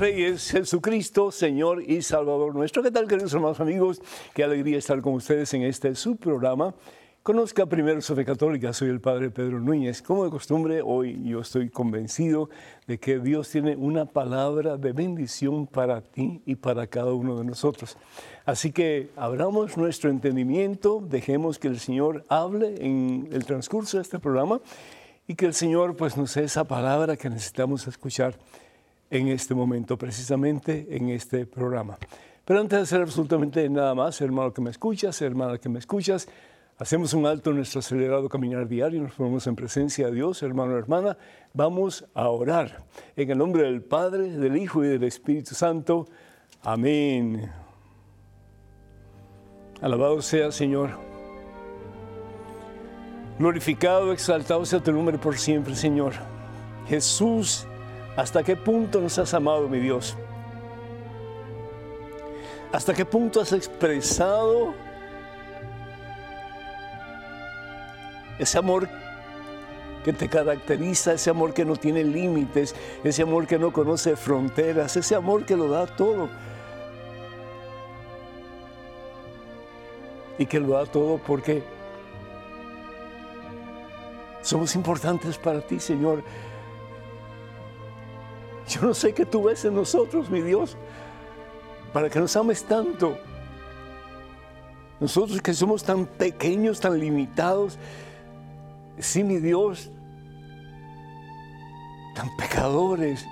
[0.00, 2.82] Reyes, Jesucristo, Señor y Salvador nuestro.
[2.82, 4.00] ¿Qué tal, queridos hermanos amigos?
[4.32, 6.74] Qué alegría estar con ustedes en este subprograma.
[7.22, 10.00] Conozca primero su fe católica, soy el Padre Pedro Núñez.
[10.00, 12.48] Como de costumbre, hoy yo estoy convencido
[12.86, 17.44] de que Dios tiene una palabra de bendición para ti y para cada uno de
[17.44, 17.98] nosotros.
[18.46, 24.18] Así que abramos nuestro entendimiento, dejemos que el Señor hable en el transcurso de este
[24.18, 24.62] programa
[25.28, 28.38] y que el Señor pues nos dé esa palabra que necesitamos escuchar
[29.10, 31.98] en este momento, precisamente en este programa.
[32.44, 36.28] Pero antes de hacer absolutamente nada más, hermano que me escuchas, hermana que me escuchas,
[36.78, 40.76] hacemos un alto en nuestro acelerado caminar diario, nos ponemos en presencia de Dios, hermano,
[40.78, 41.18] hermana,
[41.52, 42.84] vamos a orar.
[43.16, 46.06] En el nombre del Padre, del Hijo y del Espíritu Santo.
[46.62, 47.50] Amén.
[49.80, 50.90] Alabado sea, Señor.
[53.38, 56.12] Glorificado, exaltado sea tu nombre por siempre, Señor.
[56.86, 57.66] Jesús,
[58.20, 60.14] ¿Hasta qué punto nos has amado, mi Dios?
[62.70, 64.74] ¿Hasta qué punto has expresado
[68.38, 68.90] ese amor
[70.04, 74.98] que te caracteriza, ese amor que no tiene límites, ese amor que no conoce fronteras,
[74.98, 76.28] ese amor que lo da todo?
[80.36, 81.62] Y que lo da todo porque
[84.42, 86.22] somos importantes para ti, Señor.
[88.80, 90.74] Yo no sé qué tú ves en nosotros, mi Dios,
[91.92, 93.18] para que nos ames tanto.
[94.98, 97.78] Nosotros que somos tan pequeños, tan limitados,
[98.98, 99.90] sí, mi Dios,
[102.14, 103.26] tan pecadores.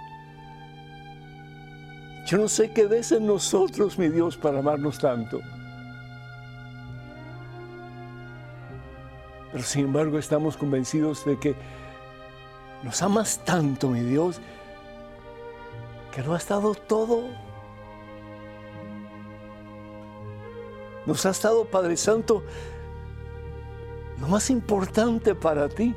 [2.27, 5.41] Yo no sé qué ves en nosotros, mi Dios, para amarnos tanto.
[9.51, 11.55] Pero sin embargo estamos convencidos de que
[12.83, 14.43] nos amas tanto, mi Dios,
[16.19, 17.29] que lo has dado todo.
[21.07, 22.43] Nos has dado, Padre Santo,
[24.21, 25.95] lo más importante para ti.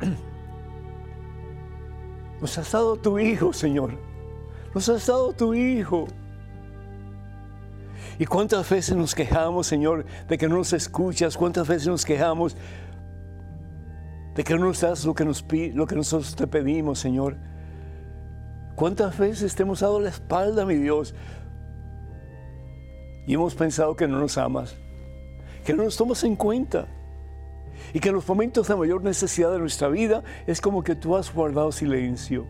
[2.40, 3.92] Nos has dado tu Hijo, Señor.
[4.74, 6.06] Nos has dado tu Hijo.
[8.18, 11.36] ¿Y cuántas veces nos quejamos, Señor, de que no nos escuchas?
[11.36, 12.56] ¿Cuántas veces nos quejamos
[14.34, 15.44] de que no nos das lo que, nos,
[15.74, 17.36] lo que nosotros te pedimos, Señor?
[18.74, 21.14] ¿Cuántas veces te hemos dado la espalda, mi Dios?
[23.26, 24.76] Y hemos pensado que no nos amas,
[25.64, 26.88] que no nos tomas en cuenta.
[27.92, 31.16] Y que en los momentos de mayor necesidad de nuestra vida es como que tú
[31.16, 32.46] has guardado silencio.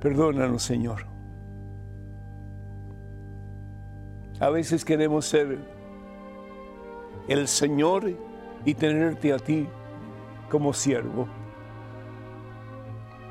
[0.00, 1.06] Perdónanos, Señor.
[4.40, 5.58] A veces queremos ser
[7.28, 8.10] el Señor
[8.64, 9.66] y tenerte a ti
[10.50, 11.26] como siervo.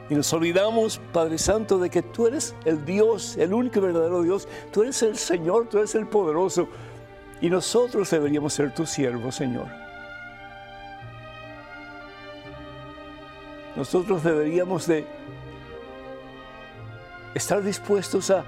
[0.09, 4.47] Y nos olvidamos, Padre Santo, de que tú eres el Dios, el único verdadero Dios.
[4.71, 6.67] Tú eres el Señor, tú eres el poderoso.
[7.41, 9.67] Y nosotros deberíamos ser tus siervos, Señor.
[13.75, 15.05] Nosotros deberíamos de
[17.33, 18.43] estar dispuestos a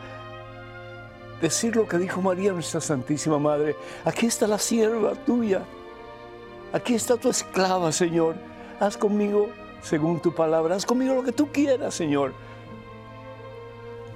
[1.42, 3.76] decir lo que dijo María, nuestra Santísima Madre.
[4.04, 5.64] Aquí está la sierva tuya.
[6.74, 8.36] Aquí está tu esclava, Señor.
[8.80, 9.50] Haz conmigo
[9.85, 10.75] según tu palabra.
[10.75, 12.34] Haz conmigo lo que tú quieras, Señor.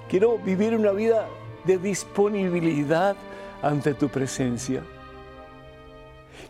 [0.10, 1.28] Quiero vivir una vida
[1.66, 3.16] de disponibilidad
[3.62, 4.84] ante tu presencia.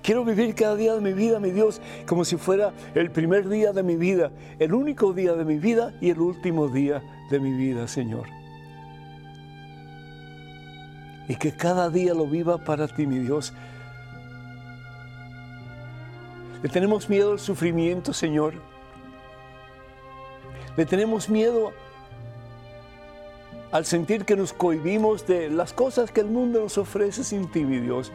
[0.01, 3.73] Quiero vivir cada día de mi vida, mi Dios, como si fuera el primer día
[3.73, 7.51] de mi vida, el único día de mi vida y el último día de mi
[7.51, 8.27] vida, Señor.
[11.27, 13.53] Y que cada día lo viva para ti, mi Dios.
[16.63, 18.68] Le tenemos miedo al sufrimiento, Señor.
[20.79, 21.73] Le tenemos miedo
[23.73, 27.65] al sentir que nos cohibimos de las cosas que el mundo nos ofrece sin ti,
[27.65, 28.13] mi Dios.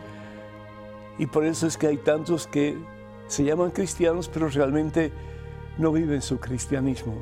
[1.18, 2.78] Y por eso es que hay tantos que
[3.26, 5.12] se llaman cristianos, pero realmente
[5.76, 7.12] no viven su cristianismo.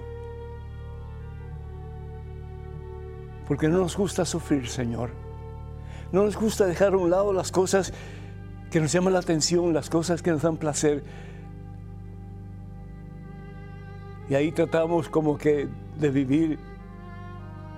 [3.49, 5.11] Porque no nos gusta sufrir, Señor.
[6.13, 7.93] No nos gusta dejar a un lado las cosas
[8.71, 11.03] que nos llaman la atención, las cosas que nos dan placer,
[14.33, 15.69] Y ahí tratamos como que
[15.99, 16.59] de vivir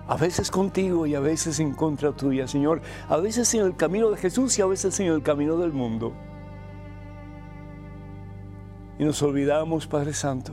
[0.06, 2.80] a veces contigo y a veces en contra tuya, Señor.
[3.08, 6.12] A veces en el camino de Jesús y a veces en el camino del mundo.
[9.00, 10.52] Y nos olvidamos, Padre Santo,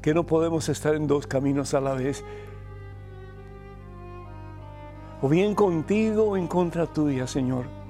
[0.00, 2.24] que no podemos estar en dos caminos a la vez.
[5.20, 7.83] O bien contigo o en contra tuya, Señor.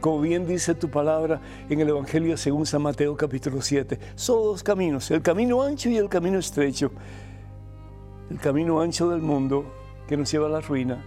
[0.00, 4.62] Como bien dice tu palabra en el Evangelio según San Mateo capítulo 7, son dos
[4.62, 6.92] caminos, el camino ancho y el camino estrecho.
[8.30, 9.64] El camino ancho del mundo
[10.06, 11.04] que nos lleva a la ruina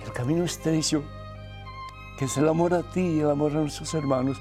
[0.00, 1.02] y el camino estrecho
[2.18, 4.40] que es el amor a ti y el amor a nuestros hermanos.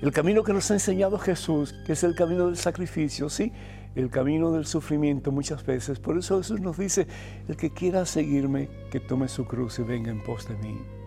[0.00, 3.52] El camino que nos ha enseñado Jesús, que es el camino del sacrificio, sí,
[3.94, 6.00] el camino del sufrimiento muchas veces.
[6.00, 7.06] Por eso Jesús nos dice,
[7.46, 11.01] el que quiera seguirme, que tome su cruz y venga en pos de mí.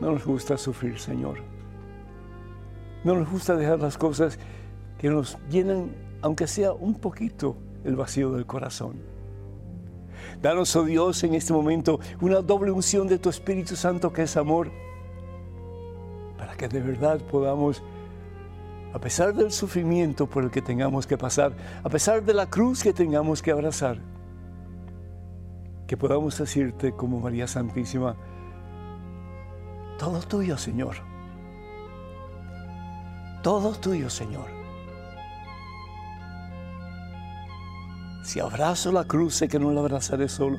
[0.00, 1.38] No nos gusta sufrir, Señor.
[3.04, 4.38] No nos gusta dejar las cosas
[4.98, 5.90] que nos llenan,
[6.22, 8.94] aunque sea un poquito, el vacío del corazón.
[10.42, 14.36] Danos, oh Dios, en este momento una doble unción de tu Espíritu Santo que es
[14.36, 14.70] amor,
[16.36, 17.82] para que de verdad podamos,
[18.92, 21.52] a pesar del sufrimiento por el que tengamos que pasar,
[21.82, 23.98] a pesar de la cruz que tengamos que abrazar,
[25.86, 28.16] que podamos decirte como María Santísima,
[29.98, 30.96] todo tuyo, Señor.
[33.42, 34.56] Todo tuyo, Señor.
[38.24, 40.58] Si abrazo la cruz, sé que no la abrazaré solo.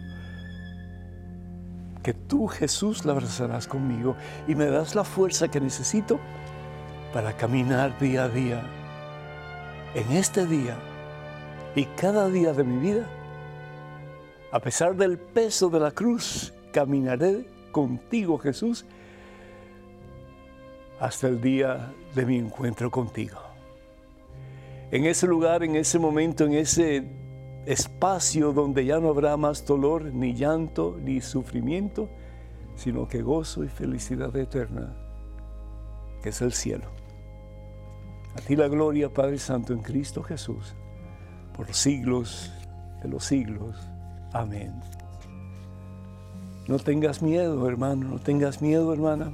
[2.01, 4.15] Que tú, Jesús, la abrazarás conmigo
[4.47, 6.17] y me das la fuerza que necesito
[7.13, 8.61] para caminar día a día.
[9.93, 10.77] En este día
[11.75, 13.05] y cada día de mi vida,
[14.51, 18.85] a pesar del peso de la cruz, caminaré contigo, Jesús,
[20.99, 23.39] hasta el día de mi encuentro contigo.
[24.91, 27.03] En ese lugar, en ese momento, en ese
[27.65, 32.09] espacio donde ya no habrá más dolor, ni llanto, ni sufrimiento,
[32.75, 34.95] sino que gozo y felicidad eterna,
[36.23, 36.85] que es el cielo.
[38.35, 40.75] A ti la gloria, Padre Santo, en Cristo Jesús,
[41.55, 42.53] por los siglos
[43.01, 43.75] de los siglos.
[44.31, 44.73] Amén.
[46.67, 49.31] No tengas miedo, hermano, no tengas miedo, hermana.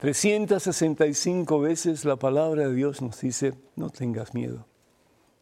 [0.00, 4.66] 365 veces la palabra de Dios nos dice, no tengas miedo.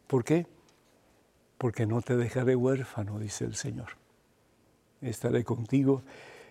[0.07, 0.45] ¿Por qué?
[1.59, 3.89] porque no te dejaré huérfano, dice el Señor.
[5.01, 6.01] Estaré contigo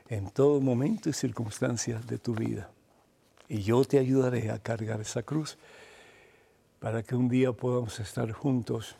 [0.09, 2.71] en todo momento y circunstancia de tu vida.
[3.49, 5.57] Y yo te ayudaré a cargar esa cruz
[6.79, 8.97] para que un día podamos estar juntos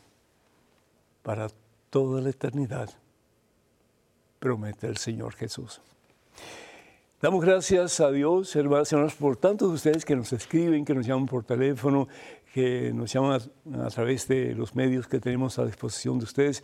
[1.21, 1.49] para
[1.91, 2.89] toda la eternidad,
[4.39, 5.79] promete el Señor Jesús.
[7.21, 10.95] Damos gracias a Dios, hermanos y hermanos, por tantos de ustedes que nos escriben, que
[10.95, 12.07] nos llaman por teléfono,
[12.53, 13.41] que nos llaman
[13.81, 16.63] a, través de los medios que tenemos a disposición de ustedes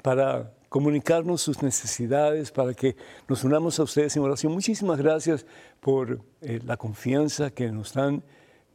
[0.00, 2.96] para comunicarnos sus necesidades, para que
[3.28, 4.54] nos unamos a ustedes en oración.
[4.54, 5.44] Muchísimas gracias
[5.80, 8.24] por eh, la confianza que nos dan,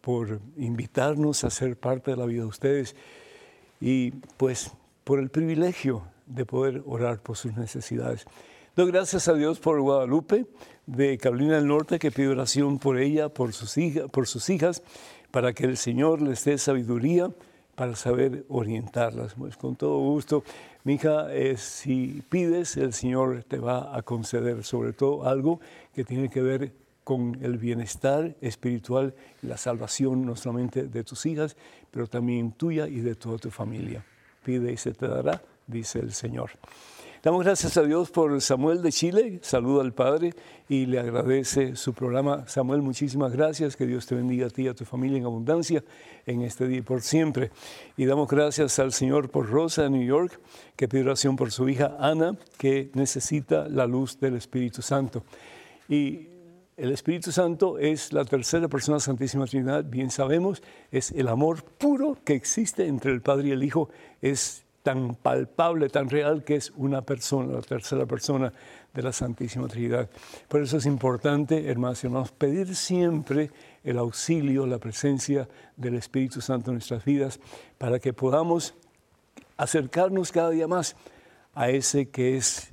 [0.02, 2.96] por invitarnos a ser parte de la vida de ustedes
[3.82, 4.74] y pues
[5.04, 8.28] por el privilegio de poder orar por sus necesidades.
[8.76, 10.46] Doy gracias a Dios por Guadalupe
[10.90, 13.76] de Carolina del Norte que pide oración por ella, por sus,
[14.12, 14.82] por sus hijas
[15.32, 17.32] para que el Señor les dé sabiduría
[17.76, 19.36] para saber orientarlas.
[19.36, 20.44] Pues con todo gusto,
[20.84, 21.28] mi hija,
[21.58, 25.60] si pides, el Señor te va a conceder sobre todo algo
[25.94, 31.26] que tiene que ver con el bienestar espiritual y la salvación no solamente de tus
[31.26, 31.56] hijas,
[31.92, 34.04] pero también tuya y de toda tu familia.
[34.44, 36.52] Pide y se te dará, dice el Señor.
[37.22, 40.34] Damos gracias a Dios por Samuel de Chile, saluda al Padre
[40.70, 42.48] y le agradece su programa.
[42.48, 45.84] Samuel, muchísimas gracias, que Dios te bendiga a ti y a tu familia en abundancia
[46.26, 47.52] en este día y por siempre.
[47.98, 50.40] Y damos gracias al Señor por Rosa de New York,
[50.78, 55.26] que pide oración por su hija Ana, que necesita la luz del Espíritu Santo.
[55.90, 56.30] Y
[56.78, 61.66] el Espíritu Santo es la tercera persona de Santísima Trinidad, bien sabemos, es el amor
[61.66, 63.90] puro que existe entre el Padre y el Hijo,
[64.22, 68.52] es tan palpable, tan real que es una persona, la tercera persona
[68.92, 70.10] de la Santísima Trinidad.
[70.48, 73.52] Por eso es importante, hermanos y hermanos, pedir siempre
[73.84, 77.40] el auxilio, la presencia del Espíritu Santo en nuestras vidas
[77.78, 78.74] para que podamos
[79.58, 80.96] acercarnos cada día más
[81.54, 82.72] a ese que es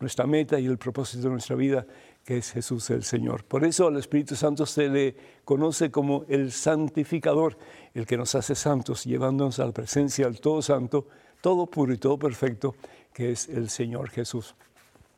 [0.00, 1.86] nuestra meta y el propósito de nuestra vida,
[2.24, 3.44] que es Jesús el Señor.
[3.44, 7.56] Por eso al Espíritu Santo se le conoce como el santificador,
[7.94, 11.06] el que nos hace santos, llevándonos a la presencia del Todo Santo,
[11.40, 12.74] todo puro y todo perfecto,
[13.12, 14.54] que es el Señor Jesús.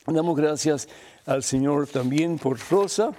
[0.06, 0.88] Damos gracias
[1.26, 3.12] al Señor también por Rosa.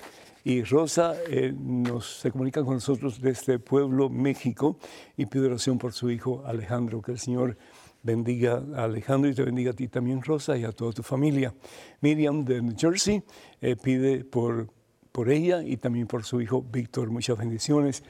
[0.46, 4.78] Y Rosa eh, nos, se comunica con nosotros desde Pueblo, México,
[5.16, 7.58] y pide oración por su hijo Alejandro, que el Señor
[8.04, 11.54] bendiga a Alejandro y te bendiga a ti también, Rosa, y a toda tu familia.
[12.02, 13.24] Miriam de New Jersey
[13.62, 14.68] eh, pide por,
[15.12, 18.04] por ella y también por su hijo Víctor muchas bendiciones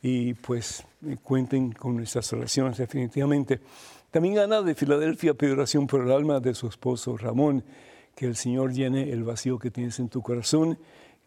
[0.00, 3.60] y pues eh, cuenten con nuestras oraciones definitivamente.
[4.10, 7.64] También Ana de Filadelfia pide oración por el alma de su esposo Ramón,
[8.14, 10.78] que el Señor llene el vacío que tienes en tu corazón,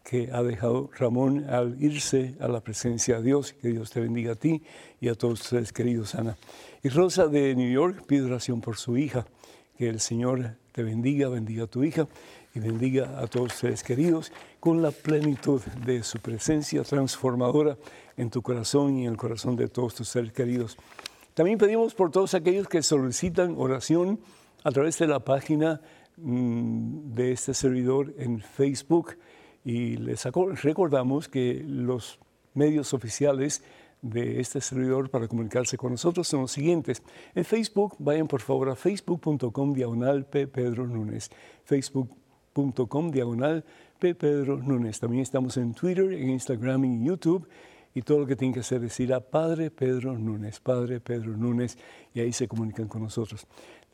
[0.08, 3.52] que ha dejado Ramón al irse a la presencia de Dios.
[3.54, 4.62] Que Dios te bendiga a ti
[5.00, 6.36] y a todos ustedes, queridos Ana.
[6.84, 9.26] Y Rosa de New York pide oración por su hija.
[9.76, 12.06] Que el Señor te bendiga, bendiga a tu hija
[12.54, 17.76] y bendiga a todos ustedes, queridos, con la plenitud de su presencia transformadora
[18.16, 20.78] en tu corazón y en el corazón de todos tus seres queridos.
[21.34, 24.20] También pedimos por todos aquellos que solicitan oración
[24.62, 25.80] a través de la página
[26.16, 29.16] mm, de este servidor en Facebook
[29.66, 30.24] y les
[30.62, 32.20] recordamos que los
[32.54, 33.64] medios oficiales
[34.00, 37.02] de este servidor para comunicarse con nosotros son los siguientes.
[37.34, 40.46] En Facebook, vayan por favor a facebook.com diagonal P.
[40.46, 40.88] Pedro.
[41.64, 43.64] Facebook.com diagonal
[43.98, 44.14] P.
[44.14, 44.60] Pedro.
[45.00, 47.48] También estamos en Twitter, en Instagram y en YouTube
[47.96, 51.34] y todo lo que tienen que hacer es ir a Padre Pedro Núñez, Padre Pedro
[51.34, 51.78] Núñez,
[52.12, 53.46] y ahí se comunican con nosotros.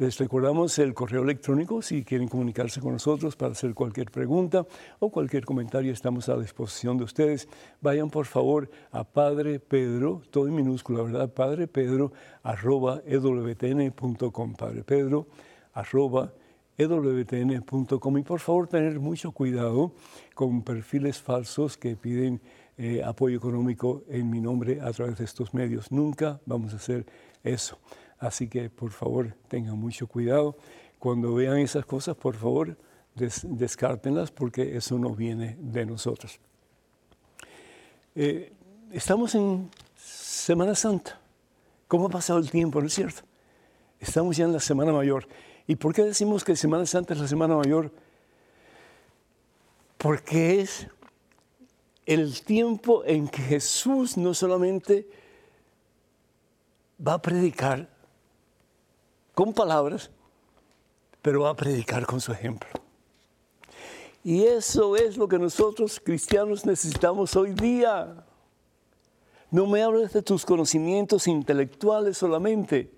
[0.03, 4.67] Les recordamos el correo electrónico si quieren comunicarse con nosotros para hacer cualquier pregunta
[4.99, 7.49] o cualquier comentario, estamos a disposición de ustedes.
[7.81, 11.33] Vayan por favor a Padre Pedro, todo en minúscula, ¿verdad?
[11.33, 15.29] Padre Pedro, arroba ewtn.com, Padre Pedro,
[15.73, 16.33] arroba
[16.77, 19.93] ewtn.com y por favor tener mucho cuidado
[20.35, 22.41] con perfiles falsos que piden
[22.77, 25.93] eh, apoyo económico en mi nombre a través de estos medios.
[25.93, 27.07] Nunca vamos a hacer
[27.45, 27.79] eso.
[28.23, 30.57] Así que por favor tengan mucho cuidado.
[31.01, 32.77] Cuando vean esas cosas, por favor,
[33.17, 36.39] descártenlas porque eso no viene de nosotros.
[38.15, 38.53] Eh,
[38.93, 41.19] estamos en Semana Santa.
[41.89, 43.23] ¿Cómo ha pasado el tiempo, no es cierto?
[43.99, 45.27] Estamos ya en la Semana Mayor.
[45.67, 47.91] ¿Y por qué decimos que Semana Santa es la Semana Mayor?
[49.99, 50.87] Porque es
[52.07, 55.09] el tiempo en que Jesús no solamente
[57.05, 57.92] va a predicar
[59.35, 60.11] con palabras,
[61.21, 62.69] pero va a predicar con su ejemplo.
[64.25, 68.25] Y eso es lo que nosotros cristianos necesitamos hoy día.
[69.51, 72.91] No me hables de tus conocimientos intelectuales solamente.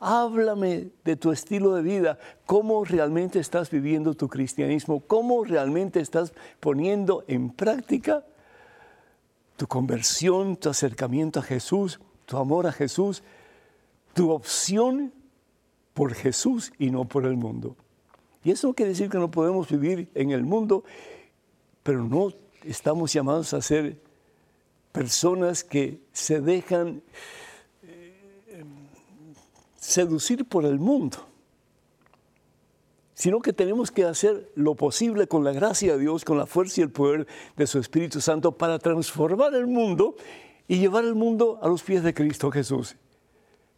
[0.00, 6.32] Háblame de tu estilo de vida, cómo realmente estás viviendo tu cristianismo, cómo realmente estás
[6.58, 8.24] poniendo en práctica
[9.56, 13.22] tu conversión, tu acercamiento a Jesús, tu amor a Jesús,
[14.14, 15.12] tu opción
[15.94, 17.76] por Jesús y no por el mundo.
[18.42, 20.84] Y eso quiere decir que no podemos vivir en el mundo,
[21.82, 22.32] pero no
[22.64, 23.98] estamos llamados a ser
[24.92, 27.02] personas que se dejan
[29.76, 31.18] seducir por el mundo,
[33.14, 36.80] sino que tenemos que hacer lo posible con la gracia de Dios, con la fuerza
[36.80, 40.16] y el poder de su Espíritu Santo para transformar el mundo
[40.68, 42.96] y llevar el mundo a los pies de Cristo Jesús.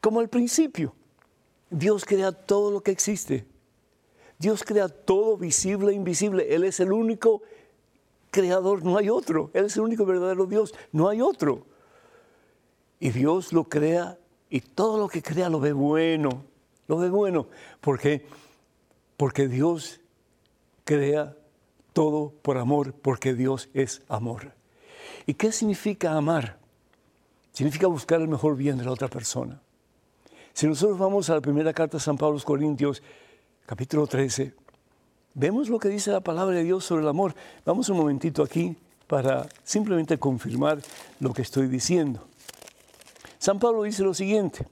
[0.00, 0.94] Como al principio,
[1.72, 3.46] Dios crea todo lo que existe.
[4.38, 6.54] Dios crea todo visible e invisible.
[6.54, 7.42] Él es el único
[8.30, 9.50] creador, no hay otro.
[9.54, 11.66] Él es el único verdadero Dios, no hay otro.
[13.00, 14.18] Y Dios lo crea
[14.50, 16.44] y todo lo que crea lo ve bueno,
[16.88, 17.46] lo ve bueno.
[17.80, 18.26] ¿Por qué?
[19.16, 20.00] Porque Dios
[20.84, 21.34] crea
[21.94, 24.52] todo por amor, porque Dios es amor.
[25.24, 26.58] ¿Y qué significa amar?
[27.52, 29.62] Significa buscar el mejor bien de la otra persona.
[30.52, 33.02] Si nosotros vamos a la primera carta de San Pablo a los Corintios,
[33.64, 34.54] capítulo 13,
[35.32, 37.34] vemos lo que dice la palabra de Dios sobre el amor.
[37.64, 40.80] Vamos un momentito aquí para simplemente confirmar
[41.20, 42.28] lo que estoy diciendo.
[43.38, 44.66] San Pablo dice lo siguiente,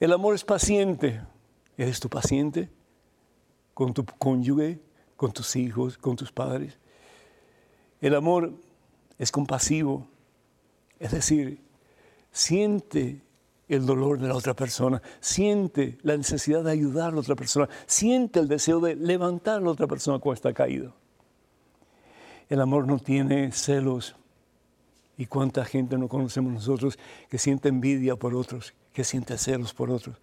[0.00, 1.20] el amor es paciente.
[1.76, 2.68] ¿Eres tú paciente
[3.72, 4.80] con tu cónyuge,
[5.16, 6.76] con tus hijos, con tus padres?
[8.00, 8.52] El amor
[9.16, 10.08] es compasivo,
[10.98, 11.60] es decir,
[12.32, 13.22] siente
[13.68, 17.68] el dolor de la otra persona, siente la necesidad de ayudar a la otra persona,
[17.86, 20.94] siente el deseo de levantar a la otra persona cuando está caído.
[22.48, 24.16] El amor no tiene celos,
[25.18, 26.96] ¿Y cuánta gente no conocemos nosotros
[27.28, 30.16] que siente envidia por otros, que siente celos por otros?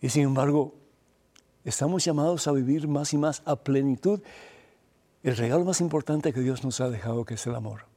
[0.00, 0.74] Y sin embargo,
[1.64, 4.20] estamos llamados a vivir más y más a plenitud
[5.22, 7.91] el regalo más importante que Dios nos ha dejado, que es el amor.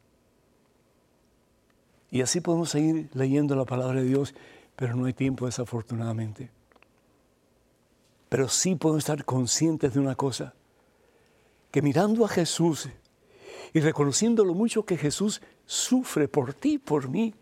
[2.11, 4.33] Y así podemos seguir leyendo la palabra de Dios,
[4.75, 6.49] pero no hay tiempo desafortunadamente.
[8.29, 10.53] Pero sí podemos estar conscientes de una cosa,
[11.71, 12.89] que mirando a Jesús
[13.73, 17.33] y reconociendo lo mucho que Jesús sufre por ti, por mí,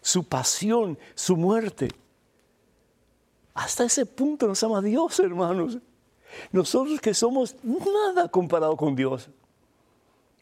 [0.00, 1.88] su pasión, su muerte.
[3.54, 5.78] Hasta ese punto nos ama Dios, hermanos.
[6.52, 9.30] Nosotros que somos nada comparado con Dios.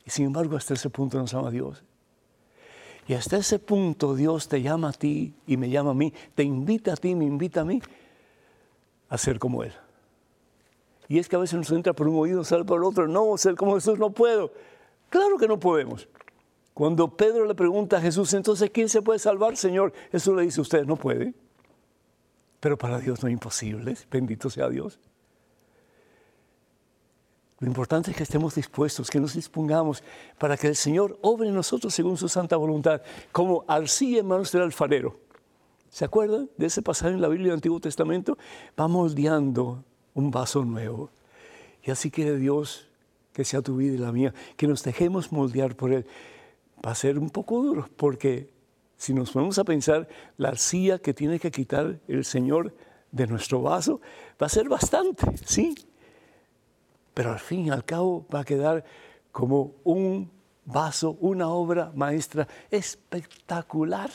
[0.04, 1.84] Y sin embargo, hasta ese punto nos ama Dios.
[3.08, 6.42] Y hasta ese punto Dios te llama a ti y me llama a mí, te
[6.42, 7.82] invita a ti, me invita a mí
[9.08, 9.72] a ser como Él.
[11.08, 13.06] Y es que a veces nos entra por un oído, sale por el otro.
[13.06, 14.52] No, ser como Jesús no puedo.
[15.10, 16.08] Claro que no podemos.
[16.72, 19.92] Cuando Pedro le pregunta a Jesús, entonces, ¿quién se puede salvar, Señor?
[20.10, 21.34] Jesús le dice, usted no puede.
[22.60, 23.94] Pero para Dios no es imposible.
[24.10, 24.98] Bendito sea Dios.
[27.62, 30.02] Lo importante es que estemos dispuestos, que nos dispongamos
[30.36, 34.50] para que el Señor obre en nosotros según su santa voluntad, como arcilla en manos
[34.50, 35.20] del alfarero.
[35.88, 38.36] ¿Se acuerdan de ese pasaje en la Biblia del Antiguo Testamento?
[38.78, 41.10] Va moldeando un vaso nuevo.
[41.84, 42.88] Y así quiere Dios
[43.32, 46.04] que sea tu vida y la mía, que nos dejemos moldear por Él.
[46.84, 48.50] Va a ser un poco duro, porque
[48.96, 52.74] si nos ponemos a pensar la arcilla que tiene que quitar el Señor
[53.12, 54.00] de nuestro vaso,
[54.42, 55.76] va a ser bastante, ¿sí?
[57.14, 58.84] Pero al fin y al cabo va a quedar
[59.30, 60.30] como un
[60.64, 64.10] vaso, una obra maestra espectacular,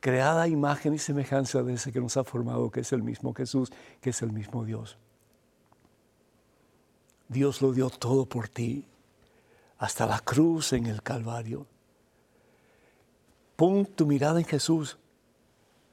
[0.00, 3.34] creada a imagen y semejanza de ese que nos ha formado, que es el mismo
[3.34, 4.98] Jesús, que es el mismo Dios.
[7.28, 8.86] Dios lo dio todo por ti,
[9.78, 11.66] hasta la cruz en el Calvario.
[13.56, 14.98] Pon tu mirada en Jesús,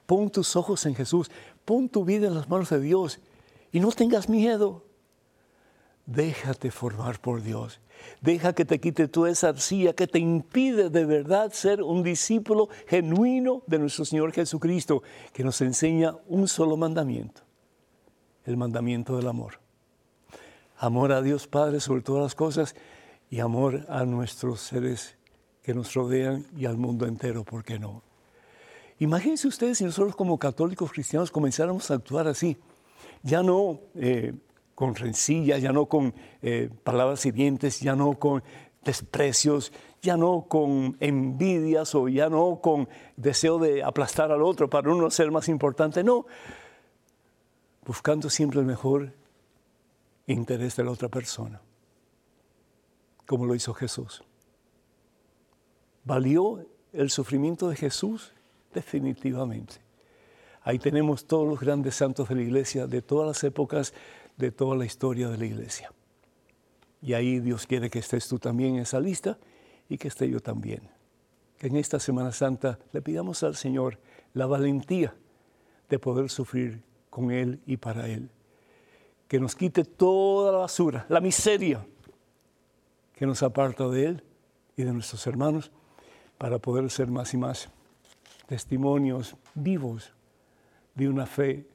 [0.05, 1.29] pon tus ojos en Jesús,
[1.65, 3.19] pon tu vida en las manos de Dios
[3.71, 4.83] y no tengas miedo.
[6.11, 7.79] Déjate formar por Dios.
[8.21, 12.69] Deja que te quite toda esa arcilla que te impide de verdad ser un discípulo
[12.87, 17.41] genuino de nuestro Señor Jesucristo, que nos enseña un solo mandamiento,
[18.45, 19.59] el mandamiento del amor
[20.79, 22.75] amor a Dios Padre sobre todas las cosas
[23.29, 25.17] y amor a nuestros seres
[25.61, 28.01] que nos rodean y al mundo entero, ¿por qué no?
[28.99, 32.57] Imagínense ustedes si nosotros como católicos cristianos comenzáramos a actuar así,
[33.23, 34.33] ya no eh,
[34.79, 38.41] con rencillas, ya no con eh, palabras hirientes, ya no con
[38.81, 44.89] desprecios, ya no con envidias o ya no con deseo de aplastar al otro para
[44.89, 46.25] uno ser más importante, no,
[47.85, 49.11] buscando siempre el mejor
[50.27, 51.59] interés de la otra persona,
[53.25, 54.23] como lo hizo Jesús.
[56.05, 58.31] ¿Valió el sufrimiento de Jesús?
[58.73, 59.75] Definitivamente.
[60.63, 63.93] Ahí tenemos todos los grandes santos de la iglesia, de todas las épocas,
[64.39, 65.91] de toda la historia de la iglesia.
[66.99, 69.37] Y ahí Dios quiere que estés tú también en esa lista
[69.87, 70.89] y que esté yo también.
[71.59, 73.99] Que en esta Semana Santa le pidamos al Señor
[74.33, 75.13] la valentía
[75.87, 78.31] de poder sufrir con Él y para Él
[79.29, 81.85] que nos quite toda la basura, la miseria
[83.13, 84.23] que nos aparta de Él
[84.75, 85.71] y de nuestros hermanos
[86.39, 87.69] para poder ser más y más
[88.47, 90.13] testimonios vivos
[90.95, 91.67] de una fe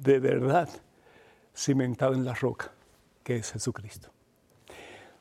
[0.00, 0.70] de verdad
[1.58, 2.70] cimentada en la roca,
[3.24, 4.10] que es Jesucristo.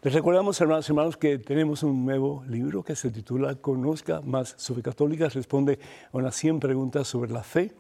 [0.04, 4.54] Les recordamos, hermanos y hermanos, que tenemos un nuevo libro que se titula Conozca más
[4.58, 5.80] sobre católica, responde
[6.13, 7.73] a unas 100 preguntas sobre la fe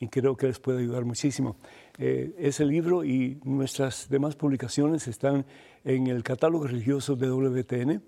[0.00, 1.56] y creo que les puede ayudar muchísimo.
[1.98, 5.46] Eh, ese libro y nuestras demás publicaciones están
[5.84, 8.02] en el catálogo religioso de WTN.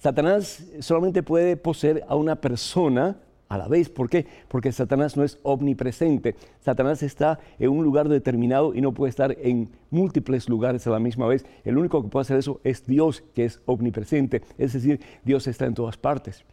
[0.00, 3.16] Satanás solamente puede poseer a una persona
[3.54, 3.88] a la vez.
[3.88, 4.26] ¿Por qué?
[4.48, 6.36] Porque Satanás no es omnipresente.
[6.60, 10.98] Satanás está en un lugar determinado y no puede estar en múltiples lugares a la
[10.98, 11.46] misma vez.
[11.64, 14.42] El único que puede hacer eso es Dios, que es omnipresente.
[14.58, 16.44] Es decir, Dios está en todas partes.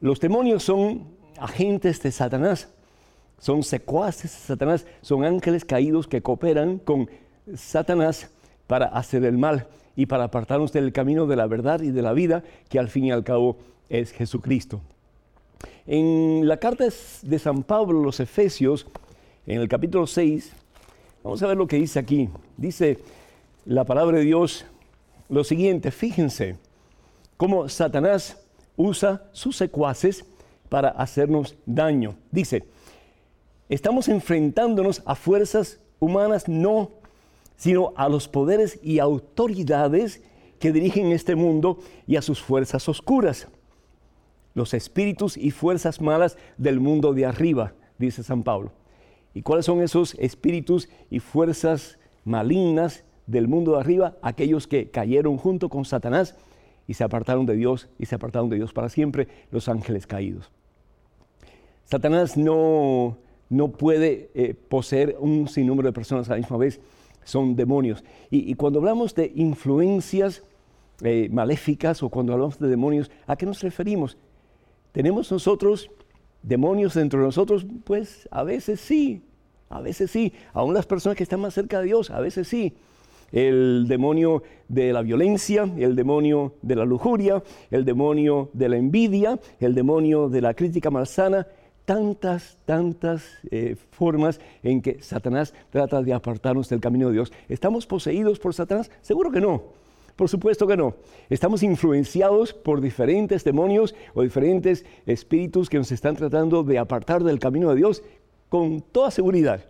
[0.00, 2.68] Los demonios son agentes de Satanás,
[3.38, 7.08] son secuaces de Satanás, son ángeles caídos que cooperan con
[7.54, 8.30] Satanás
[8.66, 12.12] para hacer el mal y para apartarnos del camino de la verdad y de la
[12.12, 14.80] vida, que al fin y al cabo es Jesucristo.
[15.86, 16.84] En la carta
[17.22, 18.86] de San Pablo a los Efesios,
[19.46, 20.52] en el capítulo 6,
[21.22, 22.28] vamos a ver lo que dice aquí.
[22.56, 22.98] Dice
[23.64, 24.64] la palabra de Dios
[25.28, 26.56] lo siguiente, fíjense
[27.36, 28.38] cómo Satanás
[28.76, 30.24] usa sus secuaces
[30.68, 32.16] para hacernos daño.
[32.30, 32.64] Dice,
[33.68, 37.02] estamos enfrentándonos a fuerzas humanas no
[37.62, 40.20] sino a los poderes y autoridades
[40.58, 43.46] que dirigen este mundo y a sus fuerzas oscuras,
[44.54, 48.72] los espíritus y fuerzas malas del mundo de arriba, dice San Pablo.
[49.34, 54.16] ¿Y cuáles son esos espíritus y fuerzas malignas del mundo de arriba?
[54.22, 56.36] Aquellos que cayeron junto con Satanás
[56.86, 60.50] y se apartaron de Dios y se apartaron de Dios para siempre, los ángeles caídos.
[61.84, 66.80] Satanás no, no puede eh, poseer un sinnúmero de personas a la misma vez
[67.24, 68.04] son demonios.
[68.30, 70.42] Y, cuando hablamos de influencias
[71.02, 74.16] eh, maléficas o cuando hablamos de demonios, ¿a qué nos referimos?
[74.92, 75.90] ¿Tenemos nosotros
[76.42, 77.66] demonios dentro de nosotros?
[77.84, 79.22] Pues a veces sí,
[79.70, 80.32] a veces sí.
[80.52, 82.74] Aún las personas que están más cerca de Dios, a veces sí.
[83.32, 89.40] El demonio de la violencia, el demonio de la lujuria, el demonio de la envidia,
[89.58, 91.46] el demonio de la crítica malsana,
[91.86, 97.32] tantas, tantas eh, formas en que Satanás trata de apartarnos del camino de Dios.
[97.48, 98.90] ¿Estamos poseídos por Satanás?
[99.00, 99.81] Seguro que no.
[100.16, 100.94] Por supuesto que no.
[101.30, 107.38] Estamos influenciados por diferentes demonios o diferentes espíritus que nos están tratando de apartar del
[107.38, 108.02] camino de Dios
[108.48, 109.64] con toda seguridad.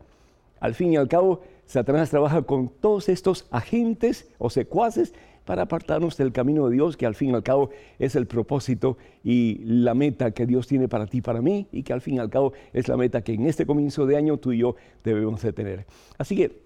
[0.60, 6.16] Al fin y al cabo, Satanás trabaja con todos estos agentes o secuaces para apartarnos
[6.16, 9.94] del camino de Dios, que al fin y al cabo es el propósito y la
[9.94, 12.52] meta que Dios tiene para ti para mí, y que al fin y al cabo
[12.72, 15.86] es la meta que en este comienzo de año tú y yo debemos de tener.
[16.18, 16.61] Así que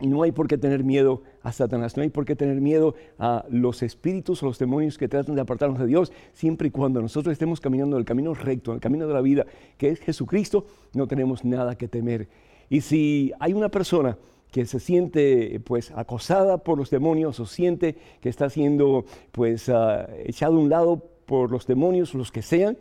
[0.00, 3.44] no hay por qué tener miedo a Satanás, no hay por qué tener miedo a
[3.50, 7.32] los espíritus o los demonios que tratan de apartarnos de Dios, siempre y cuando nosotros
[7.32, 10.66] estemos caminando en el camino recto, en el camino de la vida, que es Jesucristo,
[10.94, 12.28] no tenemos nada que temer.
[12.70, 14.16] Y si hay una persona
[14.52, 20.06] que se siente pues acosada por los demonios o siente que está siendo pues uh,
[20.24, 22.78] echado a un lado por los demonios, los que sean,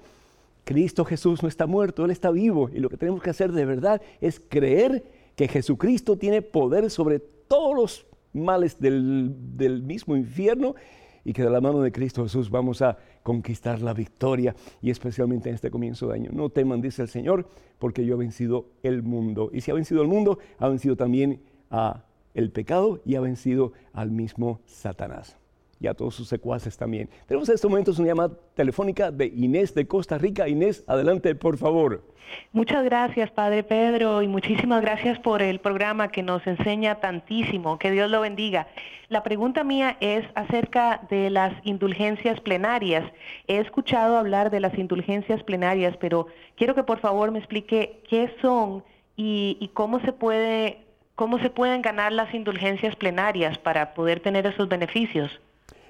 [0.64, 3.66] Cristo Jesús no está muerto, Él está vivo y lo que tenemos que hacer de
[3.66, 5.04] verdad es creer
[5.38, 10.76] que Jesucristo tiene poder sobre todos los males del, del mismo infierno
[11.24, 15.50] y que de la mano de Cristo Jesús vamos a conquistar la victoria y especialmente
[15.50, 16.32] en este comienzo de año.
[16.34, 17.48] No teman, dice el Señor,
[17.78, 19.52] porque yo he vencido el mundo.
[19.54, 23.74] Y si ha vencido el mundo, ha vencido también a el pecado y ha vencido
[23.94, 25.38] al mismo Satanás
[25.80, 27.10] y a todos sus secuaces también.
[27.28, 30.48] Tenemos en estos momentos una llamada telefónica de Inés de Costa Rica.
[30.48, 32.04] Inés, adelante, por favor.
[32.52, 37.80] Muchas gracias, Padre Pedro, y muchísimas gracias por el programa que nos enseña tantísimo.
[37.80, 38.68] Que Dios lo bendiga.
[39.08, 43.10] La pregunta mía es acerca de las indulgencias plenarias.
[43.48, 48.34] He escuchado hablar de las indulgencias plenarias, pero quiero que por favor me explique qué
[48.42, 48.84] son
[49.16, 50.88] y, y cómo se puede
[51.18, 55.32] ¿Cómo se pueden ganar las indulgencias plenarias para poder tener esos beneficios?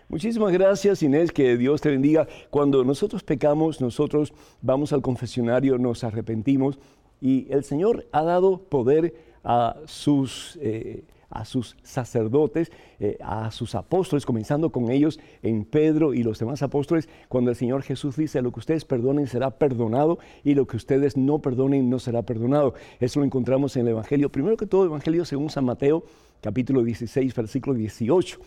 [0.10, 2.30] Muchísimas gracias Inés, que Dios te bendiga.
[2.50, 6.80] Cuando nosotros pecamos, nosotros vamos al confesionario, nos arrepentimos
[7.20, 10.58] y el Señor ha dado poder a sus...
[10.62, 16.40] Eh, a sus sacerdotes, eh, a sus apóstoles, comenzando con ellos en Pedro y los
[16.40, 20.66] demás apóstoles, cuando el Señor Jesús dice, lo que ustedes perdonen será perdonado y lo
[20.68, 22.76] que ustedes no perdonen no será perdonado.
[23.02, 26.06] Eso lo encontramos en el Evangelio, primero que todo, Evangelio según San Mateo,
[26.40, 28.40] capítulo 16, versículo 18.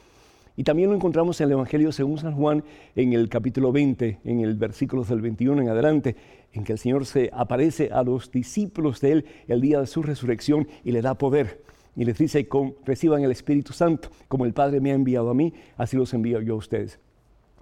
[0.57, 2.65] Y también lo encontramos en el Evangelio según San Juan
[2.97, 6.17] en el capítulo 20, en el versículo del 21 en adelante,
[6.53, 10.03] en que el Señor se aparece a los discípulos de Él el día de su
[10.03, 11.63] resurrección y le da poder
[11.97, 12.49] y les dice,
[12.85, 16.41] reciban el Espíritu Santo, como el Padre me ha enviado a mí, así los envío
[16.41, 16.99] yo a ustedes.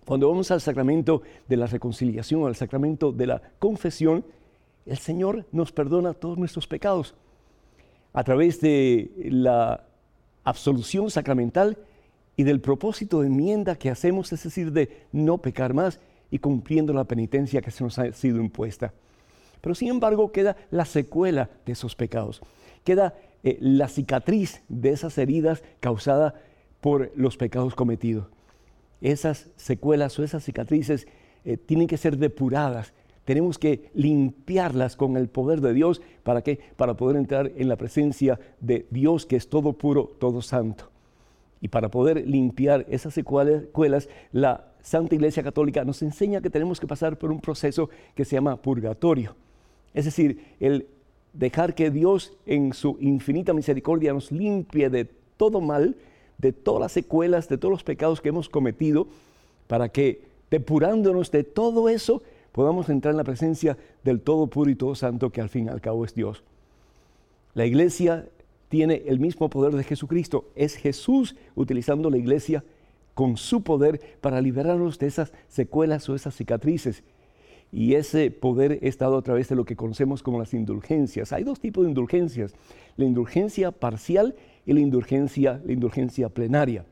[0.05, 4.25] Cuando vamos al sacramento de la reconciliación, al sacramento de la confesión,
[4.87, 7.15] el Señor nos perdona todos nuestros pecados.
[8.13, 9.85] A través de la
[10.45, 11.77] absolución sacramental
[12.39, 15.99] y del propósito de enmienda que hacemos, es decir, de no pecar más
[16.31, 18.95] y cumpliendo la penitencia que se nos ha sido impuesta.
[19.61, 22.41] Pero sin embargo queda la secuela de esos pecados,
[22.85, 26.35] queda eh, la cicatriz de esas heridas causadas
[26.81, 28.29] por los pecados cometidos.
[29.01, 31.09] Esas secuelas o esas cicatrices
[31.45, 36.01] eh, tienen que ser depuradas, tenemos que limpiarlas con el poder de Dios.
[36.23, 36.61] ¿Para qué?
[36.77, 40.93] Para poder entrar en la presencia de Dios que es todo puro, todo santo.
[41.61, 46.87] Y para poder limpiar esas secuelas, la Santa Iglesia Católica nos enseña que tenemos que
[46.87, 49.35] pasar por un proceso que se llama purgatorio.
[49.93, 50.87] Es decir, el
[51.33, 55.05] dejar que Dios en su infinita misericordia nos limpie de
[55.37, 55.97] todo mal,
[56.39, 59.09] de todas las secuelas, de todos los pecados que hemos cometido,
[59.67, 64.75] para que depurándonos de todo eso, podamos entrar en la presencia del todo puro y
[64.75, 66.43] todo santo que al fin y al cabo es Dios.
[67.55, 68.27] La iglesia
[68.69, 70.51] tiene el mismo poder de Jesucristo.
[70.55, 72.65] Es Jesús utilizando la iglesia
[73.15, 77.03] con su poder para liberarnos de esas secuelas o esas cicatrices.
[77.73, 81.33] Y ese poder es dado a través de lo que conocemos como las indulgencias.
[81.33, 82.55] Hay dos tipos de indulgencias,
[82.97, 86.85] la indulgencia parcial y la indulgencia, la indulgencia plenaria.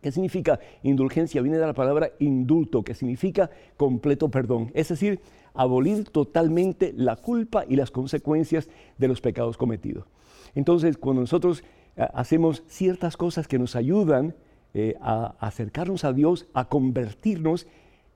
[0.00, 1.42] ¿Qué significa indulgencia?
[1.42, 4.70] Viene de la palabra indulto, que significa completo perdón.
[4.74, 5.20] Es decir,
[5.54, 10.04] abolir totalmente la culpa y las consecuencias de los pecados cometidos.
[10.54, 11.62] Entonces, cuando nosotros
[11.96, 14.34] eh, hacemos ciertas cosas que nos ayudan
[14.74, 17.66] eh, a acercarnos a Dios, a convertirnos,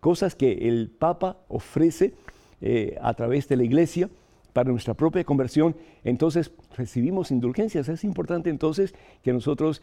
[0.00, 2.14] cosas que el Papa ofrece
[2.60, 4.08] eh, a través de la iglesia,
[4.52, 7.88] para nuestra propia conversión, entonces recibimos indulgencias.
[7.88, 9.80] Es importante entonces que nosotros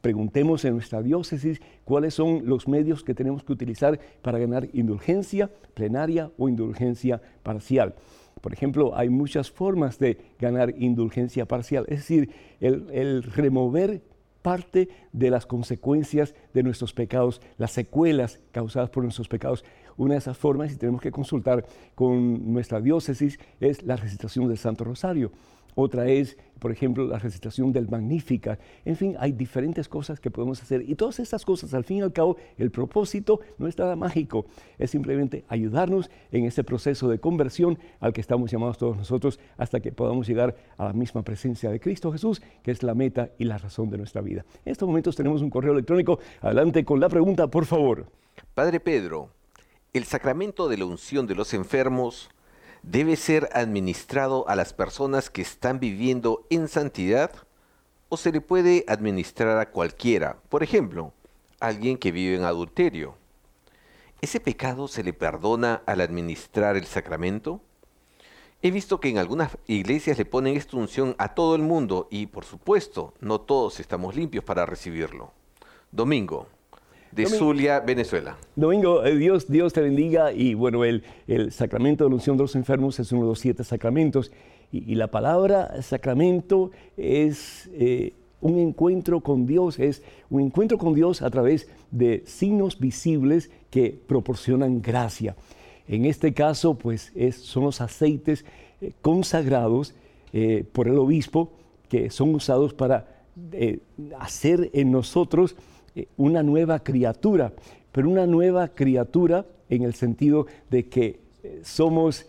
[0.00, 5.50] preguntemos en nuestra diócesis cuáles son los medios que tenemos que utilizar para ganar indulgencia
[5.74, 7.94] plenaria o indulgencia parcial.
[8.40, 14.02] Por ejemplo, hay muchas formas de ganar indulgencia parcial, es decir, el, remover
[14.42, 19.64] parte de las consecuencias de nuestros pecados, las secuelas causadas por nuestros pecados.
[19.96, 21.64] Una de esas formas, y tenemos que consultar
[21.94, 25.30] con nuestra diócesis, es la recitación del Santo Rosario.
[25.74, 28.58] Otra es, por ejemplo, la recitación del Magnífica.
[28.84, 30.88] En fin, hay diferentes cosas que podemos hacer.
[30.88, 34.46] Y todas estas cosas, al fin y al cabo, el propósito no es nada mágico.
[34.78, 39.80] Es simplemente ayudarnos en ese proceso de conversión al que estamos llamados todos nosotros hasta
[39.80, 43.44] que podamos llegar a la misma presencia de Cristo Jesús, que es la meta y
[43.44, 44.44] la razón de nuestra vida.
[44.64, 46.18] En estos momentos tenemos un correo electrónico.
[46.40, 48.06] Adelante con la pregunta, por favor.
[48.54, 49.30] Padre Pedro,
[49.92, 52.30] el sacramento de la unción de los enfermos
[52.82, 57.30] debe ser administrado a las personas que están viviendo en santidad
[58.08, 61.12] o se le puede administrar a cualquiera, por ejemplo,
[61.60, 63.14] alguien que vive en adulterio.
[64.20, 67.60] ¿Ese pecado se le perdona al administrar el sacramento?
[68.60, 72.26] He visto que en algunas iglesias le ponen esta unción a todo el mundo y,
[72.26, 75.32] por supuesto, no todos estamos limpios para recibirlo.
[75.90, 76.46] Domingo,
[77.12, 78.36] de Zulia, Venezuela.
[78.56, 82.44] Domingo, eh, Dios, Dios te bendiga y bueno, el, el sacramento de la unción de
[82.44, 84.32] los enfermos es uno de los siete sacramentos
[84.72, 91.20] y, la palabra sacramento es eh, un encuentro con Dios, es un encuentro con Dios
[91.20, 95.36] a través de signos visibles que proporcionan gracia.
[95.86, 98.46] En este caso, pues es, son los aceites
[98.80, 99.94] eh, consagrados
[100.72, 101.52] por el obispo
[101.90, 103.06] que son usados para
[104.18, 105.56] hacer en nosotros
[106.16, 107.52] una nueva criatura,
[107.90, 112.26] pero una nueva criatura en el sentido de que eh, somos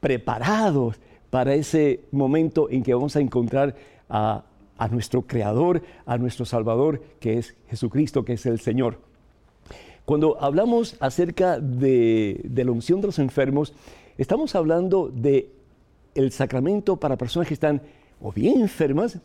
[0.00, 0.96] preparados
[1.30, 3.74] para ese momento en que vamos a encontrar
[4.08, 4.44] a,
[4.90, 8.98] nuestro Creador, a nuestro Salvador, que es Jesucristo, que es el Señor.
[10.04, 13.72] Cuando hablamos acerca de, de, la unción de los enfermos,
[14.18, 15.50] estamos hablando de
[16.14, 17.80] el sacramento para personas que están
[18.20, 19.18] o bien enfermas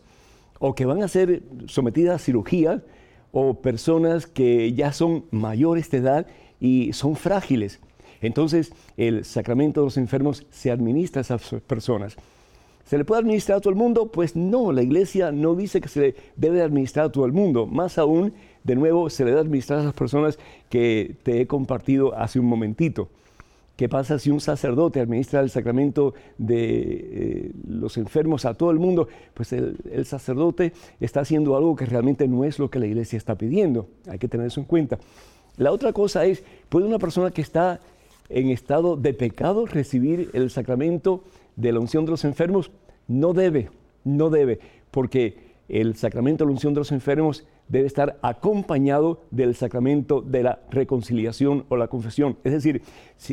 [0.60, 2.84] o que van a ser sometidas a cirugía
[3.32, 6.28] o personas que ya son mayores de edad
[6.60, 7.80] y son frágiles.
[8.22, 12.16] Entonces, el sacramento de los enfermos se administra a esas personas.
[12.86, 14.10] ¿Se le puede administrar a todo el mundo?
[14.12, 17.66] Pues no, la iglesia no dice que se le debe administrar a todo el mundo.
[17.66, 22.16] Más aún, de nuevo, se le debe administrar a las personas que te he compartido
[22.16, 23.10] hace un momentito.
[23.78, 28.80] ¿Qué pasa si un sacerdote administra el sacramento de eh, los enfermos a todo el
[28.80, 29.08] mundo?
[29.36, 33.36] Pues el, sacerdote está haciendo algo que realmente no es lo que la iglesia está
[33.36, 33.88] pidiendo.
[34.10, 34.98] Hay que tener eso en cuenta.
[35.58, 37.80] La otra cosa es, ¿puede una persona que está
[38.30, 41.24] en estado de pecado recibir el sacramento
[41.56, 42.72] de la unción de los enfermos?
[43.08, 43.70] No debe,
[44.04, 44.60] no debe,
[44.90, 45.38] porque
[45.70, 50.60] el sacramento de la unción de los enfermos debe estar acompañado del sacramento de la
[50.70, 52.38] reconciliación o la confesión.
[52.44, 52.82] Es decir,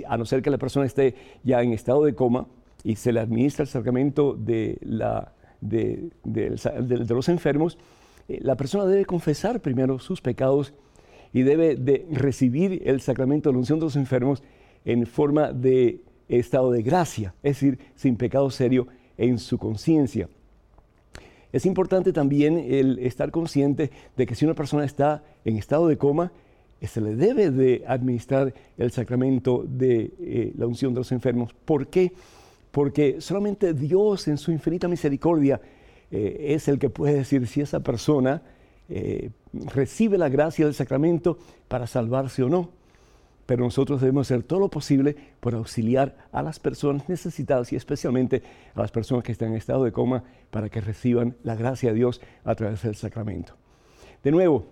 [0.07, 2.47] a no ser que la persona esté ya en estado de coma
[2.83, 4.79] y se le administra el sacramento de,
[5.61, 7.79] los enfermos,
[8.29, 10.75] eh, la persona debe confesar primero sus pecados
[11.33, 14.43] y debe de recibir el sacramento de la unción de los enfermos
[14.85, 20.29] en forma de estado de gracia, es decir, sin pecado serio en su conciencia.
[21.55, 25.97] Es importante también el estar consciente de que si una persona está en estado de
[25.97, 26.33] coma,
[26.83, 31.55] se le debe de administrar el sacramento de eh, la unción de los enfermos.
[31.65, 32.13] ¿Por qué?
[32.73, 35.61] Porque solamente Dios en su infinita misericordia
[36.11, 38.43] eh, es el que puede decir si esa persona
[38.89, 41.39] eh, recibe la gracia del sacramento
[41.69, 42.71] para salvarse o no.
[43.47, 48.43] Pero nosotros debemos hacer todo lo posible por auxiliar a las personas necesitadas y especialmente
[48.75, 51.97] a las personas que están en estado de coma para que reciban la gracia de
[51.97, 53.55] Dios a través del sacramento.
[54.23, 54.67] De nuevo,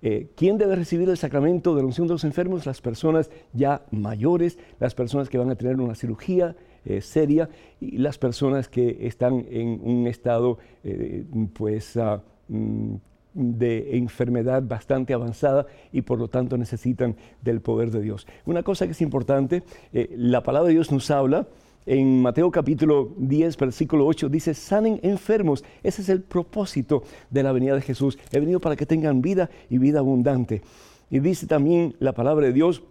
[0.00, 2.66] eh, ¿quién debe recibir el sacramento de la unción de los enfermos?
[2.66, 7.48] Las personas ya mayores, las personas que van a tener una cirugía eh, seria
[7.80, 12.94] y las personas que están en un estado eh, pues, ah, mm,
[13.38, 18.26] de enfermedad bastante avanzada y por lo tanto necesitan del poder de Dios.
[18.44, 21.46] Una cosa que es importante, la palabra de Dios nos habla
[21.86, 25.64] en Mateo capítulo 10, versículo 8, dice, sanen enfermos.
[25.82, 28.18] Ese es el propósito de la venida de Jesús.
[28.30, 30.60] He venido para que tengan vida y vida abundante.
[31.10, 32.82] Y dice también la palabra de Dios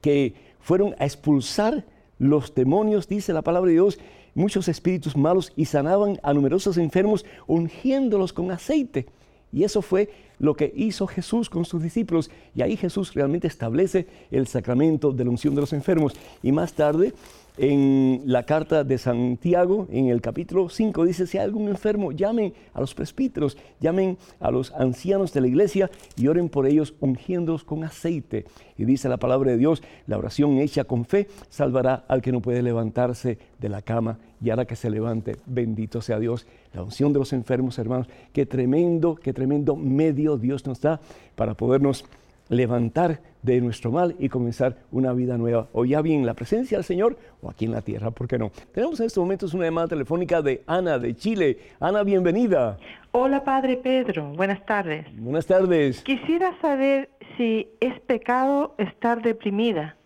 [0.00, 1.84] que fueron a expulsar
[2.18, 4.00] los demonios, dice la palabra de Dios,
[4.34, 9.06] muchos espíritus malos y sanaban a numerosos enfermos ungiéndolos con aceite.
[9.54, 10.10] Y eso fue
[10.44, 12.30] lo que hizo Jesús con sus discípulos.
[12.54, 16.14] Y ahí Jesús realmente establece el sacramento de la unción de los enfermos.
[16.42, 17.14] Y más tarde
[17.56, 22.52] en la carta de Santiago, en el capítulo 5, dice, si hay algún enfermo, llamen
[22.72, 27.62] a los presbíteros, llamen a los ancianos de la iglesia y oren por ellos ungiéndolos
[27.62, 28.44] con aceite.
[28.76, 32.42] Y dice la palabra de Dios, la oración hecha con fe salvará al que no
[32.42, 35.36] puede levantarse de la cama y hará que se levante.
[35.46, 36.46] Bendito sea Dios.
[36.72, 41.00] La unción de los enfermos, hermanos, qué tremendo, qué tremendo medio Dios nos da
[41.34, 42.04] para podernos
[42.48, 46.78] levantar de nuestro mal y comenzar una vida nueva, o ya bien en la presencia
[46.78, 48.50] del Señor o aquí en la tierra, ¿por qué no?
[48.72, 51.58] Tenemos en estos momentos una llamada telefónica de Ana de Chile.
[51.80, 52.78] Ana, bienvenida.
[53.12, 55.06] Hola, Padre Pedro, buenas tardes.
[55.16, 56.02] Buenas tardes.
[56.02, 59.96] Quisiera saber si es pecado estar deprimida.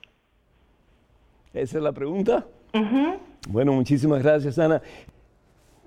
[1.54, 2.46] ¿Esa es la pregunta?
[3.48, 4.82] Bueno, muchísimas gracias, Ana.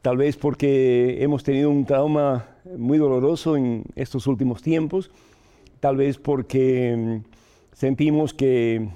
[0.02, 2.46] Tal vez porque hemos tenido un trauma
[2.78, 5.12] muy doloroso en estos últimos tiempos
[5.82, 8.88] tal vez porque mm, sentimos que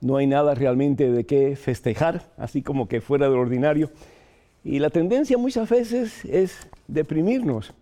[0.00, 3.90] no hay nada realmente de qué festejar, así como que fuera de lo ordinario.
[4.64, 7.74] Y la tendencia muchas veces es deprimirnos.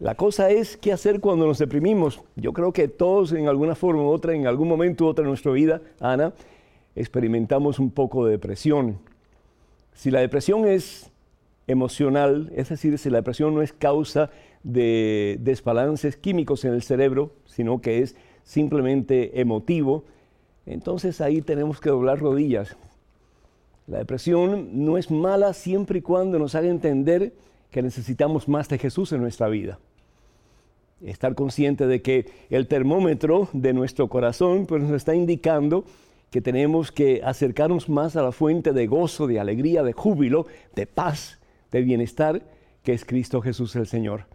[0.00, 2.20] La cosa es qué hacer cuando nos deprimimos.
[2.36, 5.28] Yo creo que todos en alguna forma u otra, en algún momento u otra de
[5.28, 6.32] nuestra vida, Ana,
[6.94, 8.98] experimentamos un poco de depresión.
[9.92, 11.10] Si la depresión es
[11.66, 14.30] emocional, es decir, si la depresión no es causa
[14.62, 20.04] de desbalances químicos en el cerebro, sino que es simplemente emotivo,
[20.66, 22.76] entonces ahí tenemos que doblar rodillas.
[23.86, 27.34] La depresión no es mala siempre y cuando nos haga entender
[27.70, 29.78] que necesitamos más de Jesús en nuestra vida.
[31.02, 35.84] Estar consciente de que el termómetro de nuestro corazón pues, nos está indicando
[36.30, 40.86] que tenemos que acercarnos más a la fuente de gozo, de alegría, de júbilo, de
[40.86, 41.38] paz,
[41.74, 42.40] de bienestar,
[42.84, 44.26] que es Cristo Jesús el Señor.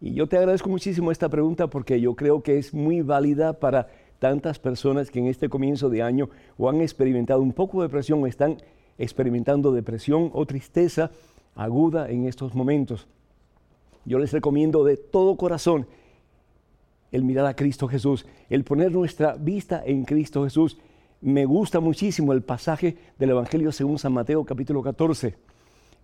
[0.00, 3.86] Y yo te agradezco muchísimo esta pregunta porque yo creo que es muy válida para
[4.18, 8.20] tantas personas que en este comienzo de año o han experimentado un poco de depresión
[8.20, 8.56] o están
[8.98, 11.12] experimentando depresión o tristeza
[11.54, 13.06] aguda en estos momentos.
[14.04, 15.86] Yo les recomiendo de todo corazón
[17.12, 20.76] el mirar a Cristo Jesús, el poner nuestra vista en Cristo Jesús.
[21.20, 25.36] Me gusta muchísimo el pasaje del Evangelio según San Mateo capítulo 14,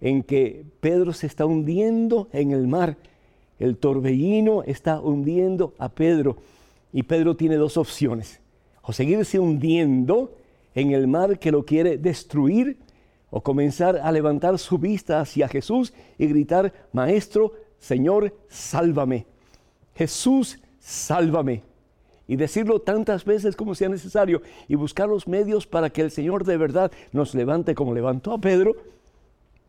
[0.01, 2.97] en que Pedro se está hundiendo en el mar
[3.61, 6.39] el torbellino está hundiendo a Pedro
[6.93, 8.41] y Pedro tiene dos opciones.
[8.83, 10.35] O seguirse hundiendo
[10.75, 12.79] en el mar que lo quiere destruir
[13.29, 19.27] o comenzar a levantar su vista hacia Jesús y gritar, Maestro, Señor, sálvame.
[19.95, 21.63] Jesús, sálvame.
[22.27, 26.45] Y decirlo tantas veces como sea necesario y buscar los medios para que el Señor
[26.45, 28.75] de verdad nos levante como levantó a Pedro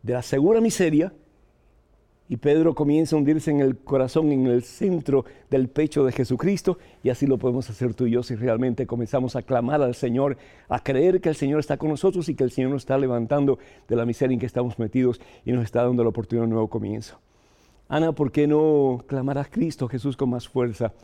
[0.02, 1.12] de la segura miseria
[2.28, 6.78] y Pedro comienza a hundirse en el corazón, en el centro del pecho de Jesucristo,
[7.02, 10.38] y así lo podemos hacer tú y yo si realmente comenzamos a clamar al Señor,
[10.68, 13.58] a creer que el Señor está con nosotros y que el Señor nos está levantando
[13.86, 16.52] de la miseria en que estamos metidos y nos está dando la oportunidad de un
[16.52, 17.18] nuevo comienzo.
[17.88, 20.94] Ana, ¿por qué no clamar a Cristo Jesús con más fuerza?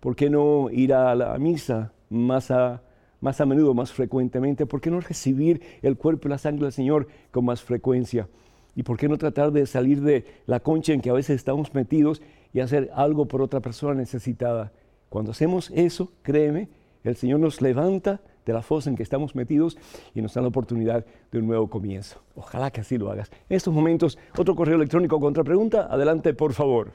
[0.00, 2.82] ¿Por qué no ir a la misa más a,
[3.24, 4.66] más a menudo, más frecuentemente?
[4.66, 8.28] ¿Por qué no recibir el cuerpo y la sangre del Señor con más frecuencia?
[8.76, 11.72] ¿Y por qué no tratar de salir de la concha en que a veces estamos
[11.72, 12.20] metidos
[12.52, 14.72] y hacer algo por otra persona necesitada?
[15.08, 16.68] Cuando hacemos eso, créeme,
[17.02, 19.78] el Señor nos levanta de la fosa en que estamos metidos
[20.14, 22.20] y nos da la oportunidad de un nuevo comienzo.
[22.34, 23.30] Ojalá que así lo hagas.
[23.48, 25.88] En estos momentos, otro correo electrónico contra pregunta.
[25.90, 26.92] Adelante, por favor.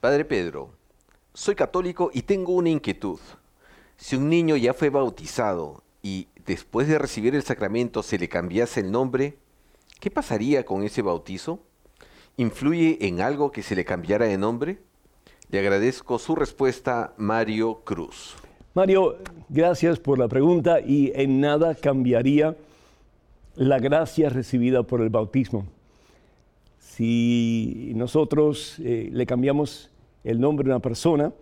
[0.00, 0.72] Padre Pedro,
[1.32, 3.18] soy católico y tengo una inquietud.
[4.00, 8.80] Si un niño ya fue bautizado y después de recibir el sacramento se le cambiase
[8.80, 9.36] el nombre,
[10.00, 11.60] ¿qué pasaría con ese bautizo?
[12.38, 14.78] ¿Influye en algo que se le cambiara de nombre?
[15.50, 18.36] Le agradezco su respuesta, Mario Cruz.
[18.72, 19.18] Mario,
[19.50, 22.56] gracias por la pregunta y en nada cambiaría
[23.54, 25.66] la gracia recibida por el bautismo.
[26.78, 29.90] Si nosotros eh, le cambiamos
[30.24, 31.34] el nombre de una persona,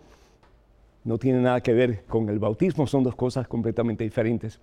[1.09, 4.59] no tiene nada que ver con el bautismo, son dos cosas completamente diferentes.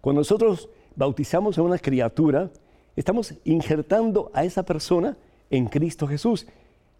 [0.00, 2.50] Cuando nosotros bautizamos a una criatura,
[2.96, 5.18] estamos injertando a esa persona
[5.50, 6.46] en Cristo Jesús.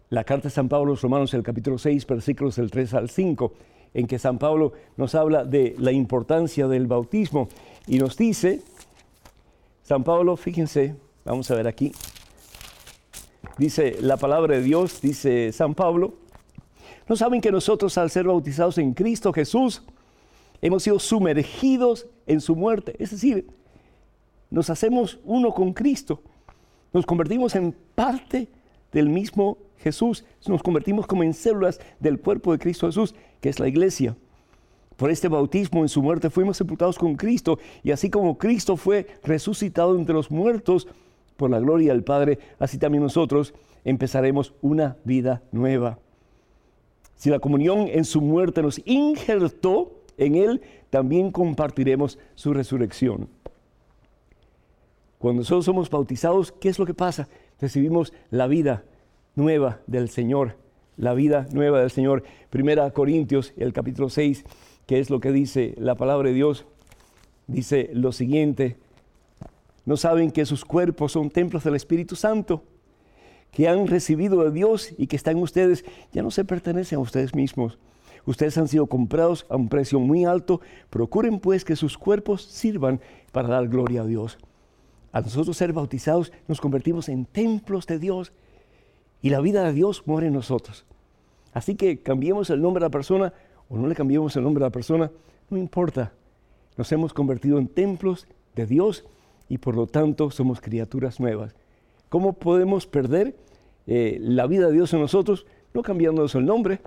[0.09, 3.09] La carta de San Pablo a los Romanos, el capítulo 6, versículos del 3 al
[3.09, 3.53] 5,
[3.95, 7.49] en que San Pablo nos habla de la importancia del bautismo
[7.87, 8.61] y nos dice,
[9.81, 10.95] San Pablo, fíjense,
[11.25, 11.91] vamos a ver aquí,
[13.57, 16.20] dice la palabra de Dios, dice San Pablo,
[17.07, 19.83] ¿no saben que nosotros al ser bautizados en Cristo Jesús,
[20.61, 22.95] hemos sido sumergidos en su muerte?
[22.99, 23.47] Es decir,
[24.49, 26.21] nos hacemos uno con Cristo,
[26.93, 28.49] nos convertimos en parte
[28.91, 33.59] del mismo Jesús, nos convertimos como en células del cuerpo de Cristo Jesús, que es
[33.59, 34.15] la iglesia.
[34.97, 39.07] Por este bautismo en su muerte fuimos sepultados con Cristo y así como Cristo fue
[39.23, 40.87] resucitado entre los muertos
[41.37, 45.97] por la gloria del Padre, así también nosotros empezaremos una vida nueva.
[47.21, 50.59] Si la comunión en su muerte nos injertó en Él,
[50.89, 53.29] también compartiremos su resurrección.
[55.19, 57.29] Cuando nosotros somos bautizados, ¿qué es lo que pasa?
[57.59, 58.85] Recibimos la vida
[59.35, 60.57] nueva del Señor,
[60.97, 62.23] la vida nueva del Señor.
[62.49, 64.43] Primera Corintios, el capítulo 6,
[64.87, 66.65] que es lo que dice la palabra de Dios,
[67.45, 68.77] dice lo siguiente,
[69.85, 72.63] no saben que sus cuerpos son templos del Espíritu Santo,
[73.51, 77.35] que han recibido de Dios y que están ustedes, ya no se pertenecen a ustedes
[77.35, 77.77] mismos.
[78.25, 80.61] Ustedes han sido comprados a un precio muy alto.
[80.89, 84.37] Procuren pues que sus cuerpos sirvan para dar gloria a Dios.
[85.11, 88.31] A nosotros ser bautizados nos convertimos en templos de Dios
[89.21, 90.85] y la vida de Dios muere en nosotros.
[91.53, 93.33] Así que cambiemos el nombre de la persona
[93.69, 95.11] o no le cambiemos el nombre a la persona,
[95.49, 96.13] no importa.
[96.77, 99.05] Nos hemos convertido en templos de Dios
[99.49, 101.55] y por lo tanto somos criaturas nuevas.
[102.11, 103.37] ¿Cómo podemos perder
[103.87, 105.45] eh, la vida de Dios en nosotros?
[105.73, 106.81] No cambiándonos el nombre,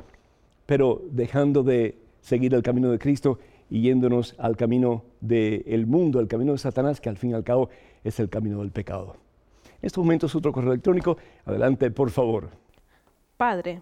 [0.67, 3.39] pero dejando de seguir el camino de Cristo
[3.71, 7.43] y yéndonos al camino del mundo, al camino de Satanás, que al fin y al
[7.43, 7.71] cabo
[8.05, 9.17] es el camino del pecado.
[9.81, 11.17] En estos momentos otro correo electrónico.
[11.47, 12.51] Adelante, por favor.
[13.39, 13.81] Padre,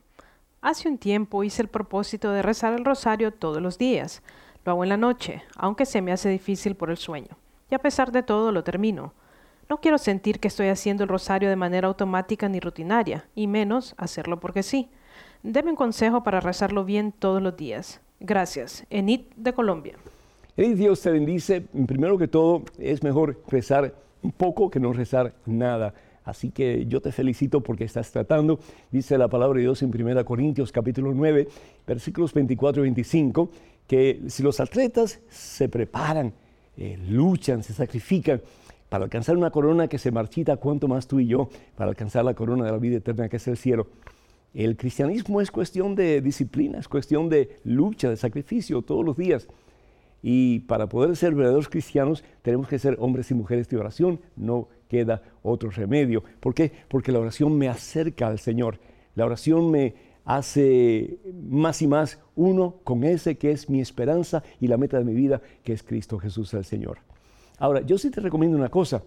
[0.60, 4.22] hace un tiempo hice el propósito de rezar el rosario todos los días.
[4.64, 7.36] Lo hago en la noche, aunque se me hace difícil por el sueño.
[7.68, 9.12] Y a pesar de todo lo termino.
[9.72, 13.94] No quiero sentir que estoy haciendo el rosario de manera automática ni rutinaria, y menos
[13.96, 14.90] hacerlo porque sí.
[15.42, 18.02] Deme un consejo para rezarlo bien todos los días.
[18.20, 18.84] Gracias.
[18.90, 19.94] Enid de Colombia.
[20.58, 21.62] Enid, Dios te bendice.
[21.86, 25.94] Primero que todo, es mejor rezar un poco que no rezar nada.
[26.22, 28.60] Así que yo te felicito porque estás tratando,
[28.90, 31.48] dice la palabra de Dios en 1 Corintios capítulo 9,
[31.86, 33.50] versículos 24 y 25,
[33.86, 36.34] que si los atletas se preparan,
[36.76, 38.42] eh, luchan, se sacrifican
[38.92, 42.34] para alcanzar una corona que se marchita, cuanto más tú y yo, para alcanzar la
[42.34, 43.86] corona de la vida eterna que es el cielo.
[44.52, 49.48] El cristianismo es cuestión de disciplina, es cuestión de lucha, de sacrificio todos los días.
[50.22, 54.68] Y para poder ser verdaderos cristianos tenemos que ser hombres y mujeres de oración, no
[54.88, 56.22] queda otro remedio.
[56.38, 56.70] ¿Por qué?
[56.88, 58.78] Porque la oración me acerca al Señor.
[59.14, 59.94] La oración me
[60.26, 61.18] hace
[61.48, 65.14] más y más uno con ese que es mi esperanza y la meta de mi
[65.14, 66.98] vida, que es Cristo Jesús el Señor.
[67.58, 69.02] Ahora, yo sí te recomiendo una cosa.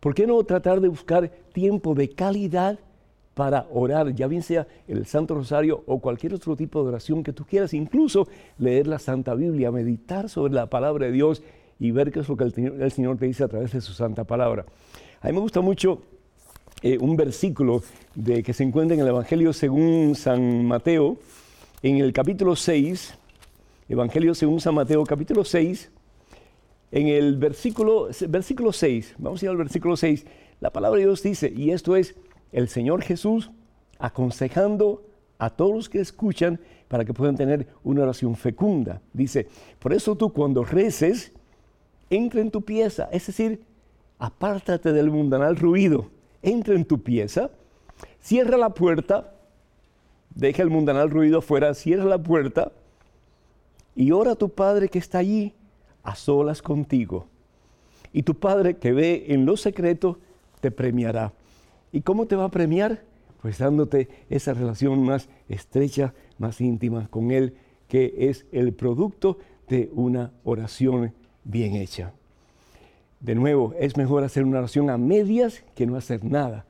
[0.00, 2.78] ¿Por qué no tratar de buscar tiempo de calidad
[3.34, 7.32] para orar, ya bien sea el Santo Rosario o cualquier otro tipo de oración que
[7.32, 8.28] tú quieras, incluso
[8.58, 11.42] leer la Santa Biblia, meditar sobre la palabra de Dios
[11.80, 14.24] y ver qué es lo que el, Señor te dice a través de su Santa
[14.24, 14.64] Palabra.
[15.20, 16.02] A mí me gusta mucho
[16.82, 17.82] eh, un versículo
[18.14, 21.18] de, que se encuentra en el Evangelio según San Mateo,
[21.82, 23.18] en el capítulo 6,
[23.88, 25.90] Evangelio según San Mateo, capítulo 6,
[26.94, 30.26] en el versículo, versículo 6, vamos a ir al versículo 6,
[30.60, 32.14] la palabra de Dios dice, y esto es,
[32.52, 33.50] el Señor Jesús
[33.98, 35.04] aconsejando
[35.38, 39.02] a todos los que escuchan para que puedan tener una oración fecunda.
[39.12, 39.48] Dice,
[39.80, 41.32] por eso tú cuando reces,
[42.10, 43.64] entra en tu pieza, es decir,
[44.20, 46.10] apártate del mundanal ruido,
[46.42, 47.50] entra en tu pieza,
[48.20, 49.34] cierra la puerta,
[50.32, 52.70] deja el mundanal ruido afuera, cierra la puerta
[53.96, 55.54] y ora a tu Padre que está allí
[56.04, 57.26] a solas contigo.
[58.12, 60.18] Y tu Padre que ve en lo secreto
[60.60, 61.32] te premiará.
[61.90, 63.02] ¿Y cómo te va a premiar?
[63.42, 67.54] Pues dándote esa relación más estrecha, más íntima con Él,
[67.88, 69.38] que es el producto
[69.68, 71.12] de una oración
[71.44, 72.12] bien hecha.
[73.20, 76.66] De nuevo, es mejor hacer una oración a medias que no hacer nada,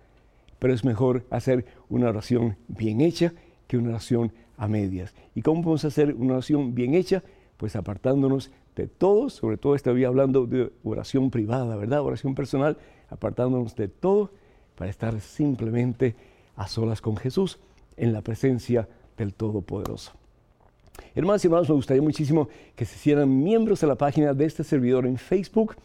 [0.59, 3.33] pero es mejor hacer una oración bien hecha
[3.67, 5.15] que una oración a medias.
[5.35, 7.23] ¿Y cómo podemos hacer una oración bien hecha?
[7.57, 12.03] Pues apartándonos de todo, sobre todo estoy hablando de oración privada, ¿verdad?
[12.03, 12.77] Oración personal,
[13.09, 14.31] apartándonos de todo
[14.75, 16.17] para estar simplemente
[16.57, 17.59] a solas con Jesús
[17.97, 20.13] en la presencia del Todopoderoso.
[21.15, 24.65] Hermanos y hermanos, me gustaría muchísimo que se hicieran miembros de la página de este
[24.65, 25.77] servidor en Facebook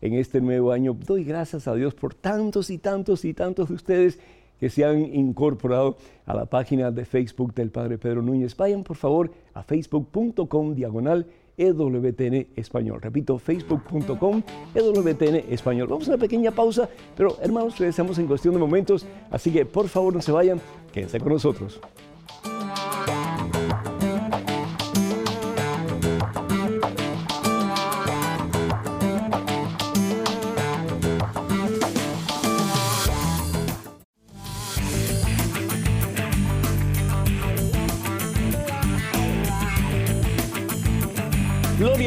[0.00, 0.96] en este nuevo año.
[1.06, 4.18] Doy gracias a Dios por tantos y tantos y tantos de ustedes
[4.58, 8.56] que se han incorporado a la página de Facebook del Padre Pedro Núñez.
[8.56, 11.26] Vayan por favor a facebook.com diagonal
[11.56, 13.00] EWTN Español.
[13.00, 14.42] Repito, facebook.com
[14.74, 15.88] EWTN Español.
[15.88, 19.88] Vamos a una pequeña pausa, pero hermanos, regresamos en cuestión de momentos, así que por
[19.88, 20.60] favor no se vayan,
[20.92, 21.80] quédense con nosotros.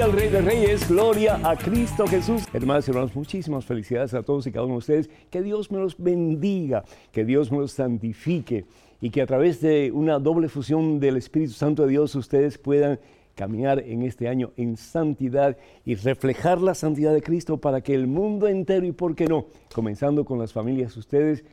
[0.09, 2.43] Al Rey de Reyes, gloria a Cristo Jesús.
[2.53, 5.09] Hermanos y hermanos, muchísimas felicidades a todos y cada uno de ustedes.
[5.29, 8.65] Que Dios me los bendiga, que Dios me los santifique
[9.01, 12.99] y que a través de una doble fusión del Espíritu Santo de Dios ustedes puedan
[13.35, 18.07] caminar en este año en santidad y reflejar la santidad de Cristo para que el
[18.07, 21.43] mundo entero y por qué no, comenzando con las familias ustedes,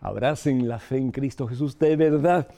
[0.00, 2.48] abracen la fe en Cristo Jesús de verdad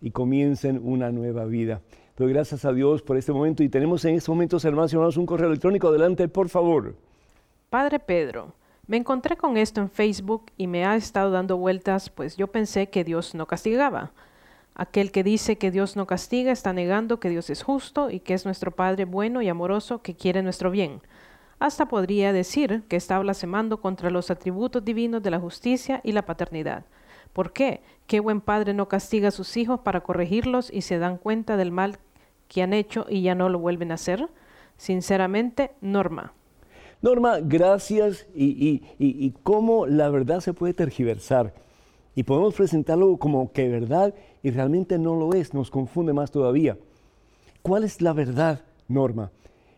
[0.00, 1.82] y comiencen una nueva vida.
[2.16, 5.16] Doy gracias a Dios por este momento y tenemos en estos momentos, hermanos y hermanos,
[5.16, 5.88] un correo electrónico.
[5.88, 6.94] Adelante, por favor.
[7.70, 8.52] Padre Pedro,
[8.86, 12.88] me encontré con esto en Facebook y me ha estado dando vueltas, pues yo pensé
[12.88, 14.12] que Dios no castigaba.
[14.76, 18.34] Aquel que dice que Dios no castiga está negando que Dios es justo y que
[18.34, 21.00] es nuestro Padre bueno y amoroso que quiere nuestro bien.
[21.58, 26.22] Hasta podría decir que está blasfemando contra los atributos divinos de la justicia y la
[26.22, 26.84] paternidad.
[27.32, 27.80] ¿Por qué?
[28.06, 31.72] ¿Qué buen padre no castiga a sus hijos para corregirlos y se dan cuenta del
[31.72, 31.98] mal
[32.48, 34.28] que han hecho y ya no lo vuelven a hacer?
[34.76, 36.32] Sinceramente, Norma.
[37.00, 38.26] Norma, gracias.
[38.34, 41.54] Y, y, cómo la verdad se puede tergiversar.
[42.14, 46.76] Y podemos presentarlo como que verdad y realmente no lo es, nos confunde más todavía.
[47.62, 49.30] ¿Cuál es la verdad, Norma?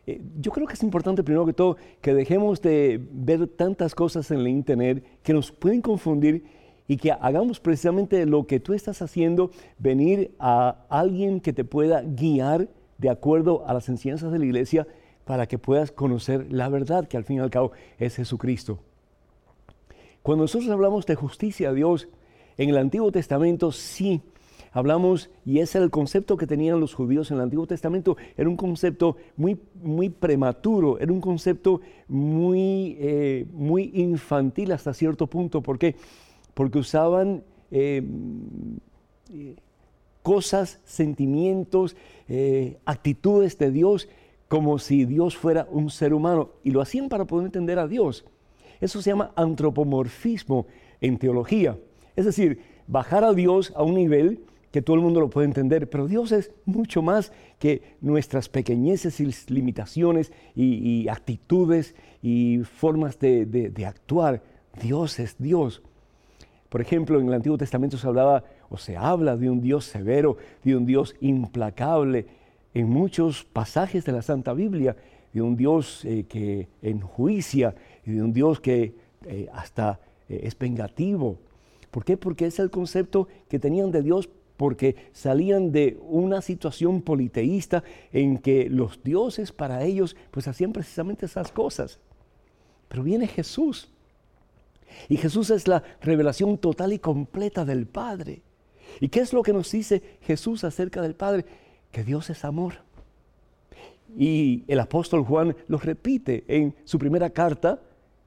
[0.07, 4.31] Eh, yo creo que es importante, primero que todo, que dejemos de ver tantas cosas
[4.31, 6.45] en el Internet que nos pueden confundir
[6.89, 12.03] y que hagamos precisamente lo que tú estás haciendo, venir a alguien que te pueda
[12.03, 12.69] guiar
[12.99, 14.87] de acuerdo a las enseñanzas de la iglesia
[15.25, 18.79] para que puedas conocer la verdad, que al fin y al cabo es Jesucristo.
[20.23, 22.09] Cuando nosotros hablamos de justicia a Dios,
[22.57, 24.23] en el Antiguo Testamento sí
[24.73, 28.49] hablamos, y ese era el concepto que tenían los judíos en el Antiguo Testamento, era
[28.49, 35.63] un concepto muy, muy prematuro, era un concepto muy, eh, muy infantil hasta cierto punto.
[35.63, 35.97] ¿Por qué?
[36.57, 38.03] Porque usaban eh,
[40.23, 41.97] cosas, sentimientos,
[42.29, 44.09] eh, actitudes de Dios
[44.49, 48.25] como si Dios fuera un ser humano y lo hacían para poder entender a Dios.
[48.81, 50.67] Eso se llama antropomorfismo
[51.03, 51.77] en teología.
[52.17, 54.41] Es decir, bajar a Dios a un nivel
[54.71, 59.21] que todo el mundo lo puede entender, pero Dios es mucho más que nuestras pequeñeces
[59.21, 64.43] y limitaciones y, actitudes y formas de actuar.
[64.81, 65.83] Dios es Dios.
[66.69, 70.37] Por ejemplo, en el Antiguo Testamento se hablaba o se habla de un Dios severo,
[70.65, 72.27] de un Dios implacable.
[72.75, 74.97] En muchos pasajes de la Santa Biblia,
[75.33, 78.95] de un Dios eh, que enjuicia y de un Dios que
[79.27, 81.39] eh, hasta eh, es vengativo.
[81.91, 82.17] ¿Por qué?
[82.17, 88.39] Porque es el concepto que tenían de Dios porque salían de una situación politeísta en
[88.39, 92.01] que los dioses para ellos pues hacían precisamente esas cosas.
[92.89, 93.91] Pero viene Jesús
[95.09, 98.43] y Jesús es la revelación total y completa del Padre.
[99.01, 101.45] ¿Y qué es lo que nos dice Jesús acerca del Padre?
[101.91, 102.75] Que Dios es amor.
[104.17, 107.81] Y el apóstol Juan lo repite en su primera carta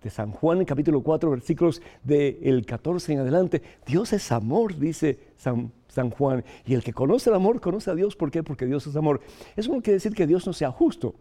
[0.03, 3.61] de San Juan, capítulo 4, versículos del 14 en adelante.
[3.85, 6.43] Dios es amor, dice San, San, Juan.
[6.65, 8.15] Y el que conoce el amor, conoce a Dios.
[8.15, 8.43] ¿Por qué?
[8.43, 9.21] Porque Dios es amor.
[9.55, 11.15] Eso no quiere decir que Dios no sea justo.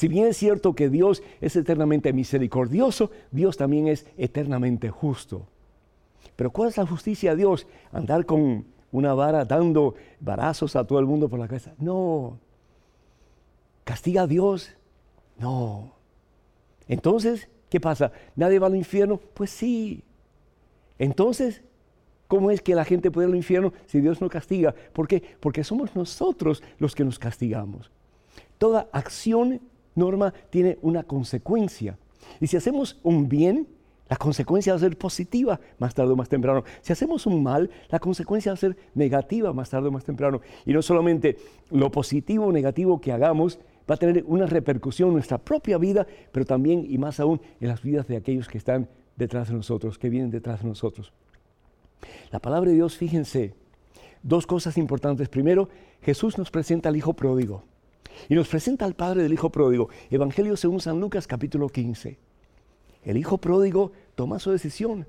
[0.00, 5.46] Si bien es cierto que Dios es eternamente misericordioso, Dios también es eternamente justo.
[6.36, 7.66] Pero ¿cuál es la justicia de Dios?
[7.92, 11.74] Andar con una vara dando varazos a todo el mundo por la cabeza.
[11.76, 12.38] No.
[13.84, 14.70] ¿Castiga a Dios?
[15.36, 15.92] No.
[16.88, 18.10] Entonces, ¿qué pasa?
[18.36, 19.20] ¿Nadie va al infierno?
[19.34, 20.02] Pues sí.
[20.98, 21.62] Entonces,
[22.26, 24.72] ¿Cómo es que la gente puede ir al infierno si Dios no castiga?
[24.92, 25.20] ¿Por qué?
[25.40, 27.90] Porque somos nosotros los que nos castigamos.
[28.56, 29.60] Toda acción,
[29.94, 31.98] norma, tiene una consecuencia.
[32.40, 33.66] Y si hacemos un bien,
[34.08, 36.64] la consecuencia va a ser positiva más tarde o más temprano.
[36.82, 40.40] Si hacemos un mal, la consecuencia va a ser negativa más tarde o más temprano.
[40.66, 41.36] Y no solamente
[41.70, 46.06] lo positivo o negativo que hagamos va a tener una repercusión en nuestra propia vida,
[46.32, 49.96] pero también y más aún en las vidas de aquellos que están detrás de nosotros,
[49.96, 51.12] que vienen detrás de nosotros.
[52.32, 53.54] La palabra de Dios, fíjense,
[54.24, 55.28] dos cosas importantes.
[55.28, 55.68] Primero,
[56.02, 57.62] Jesús nos presenta al Hijo Pródigo
[58.28, 59.88] y nos presenta al Padre del Hijo Pródigo.
[60.10, 62.18] Evangelio según San Lucas capítulo 15.
[63.04, 65.06] El hijo pródigo toma su decisión.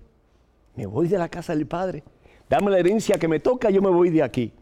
[0.76, 2.04] Me voy de la casa del padre.
[2.50, 4.54] Dame la herencia que me toca, yo me voy de aquí.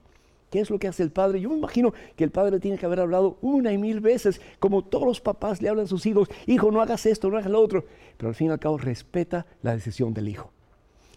[0.50, 1.40] ¿Qué es lo que hace el padre?
[1.40, 4.84] Yo me imagino que el padre tiene que haber hablado una y mil veces, como
[4.84, 7.62] todos los papás le hablan a sus hijos, hijo, no hagas esto, no hagas lo
[7.62, 7.86] otro.
[8.18, 10.52] Pero al fin y al cabo respeta la decisión del hijo.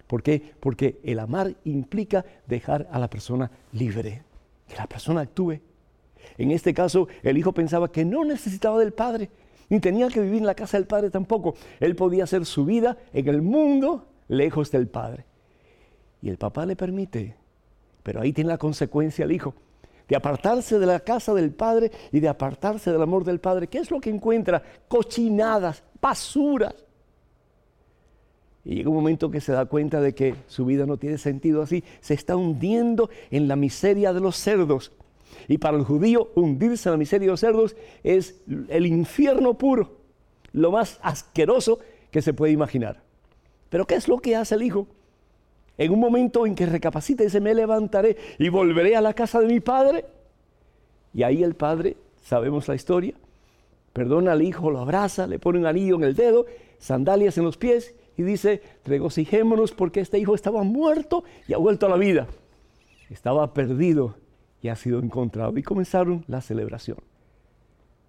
[0.07, 0.53] ¿Por qué?
[0.61, 4.23] Porque el amar implica dejar a la persona libre,
[4.69, 5.61] que la persona actúe.
[6.39, 9.31] En este caso, el hijo pensaba que no necesitaba del padre,
[9.73, 11.55] ni tenía que vivir en la casa del Padre tampoco.
[11.81, 15.25] Él podía hacer su vida en el mundo lejos del Padre.
[16.21, 17.37] Y el papá le permite,
[18.03, 19.55] pero ahí tiene la consecuencia el hijo,
[20.09, 23.67] de apartarse de la casa del Padre y de apartarse del amor del Padre.
[23.67, 24.63] ¿Qué es lo que encuentra?
[24.89, 26.75] Cochinadas, basuras.
[28.65, 31.63] Y llega un momento que se da cuenta de que su vida no tiene sentido
[31.63, 31.83] así.
[32.01, 34.93] Se está hundiendo en la miseria de los cerdos.
[35.49, 39.99] Y para el judío hundirse en la miseria de los cerdos es el infierno puro,
[40.53, 41.79] lo más asqueroso
[42.11, 43.03] que se puede imaginar.
[43.69, 44.87] Pero ¿qué es lo que hace el hijo?
[45.79, 49.41] En un momento en que recapacita y dice, me levantaré y volveré a la casa
[49.41, 50.05] de mi padre.
[51.15, 53.15] Y ahí el padre, sabemos la historia,
[53.93, 56.47] perdona al hijo, lo abraza, le pone un anillo en el dedo,
[56.79, 61.87] sandalias en los pies y dice, regocijémonos porque este hijo estaba muerto y ha vuelto
[61.87, 62.27] a la vida.
[63.11, 64.17] Estaba perdido
[64.63, 65.57] y ha sido encontrado.
[65.59, 66.99] Y comenzaron la celebración.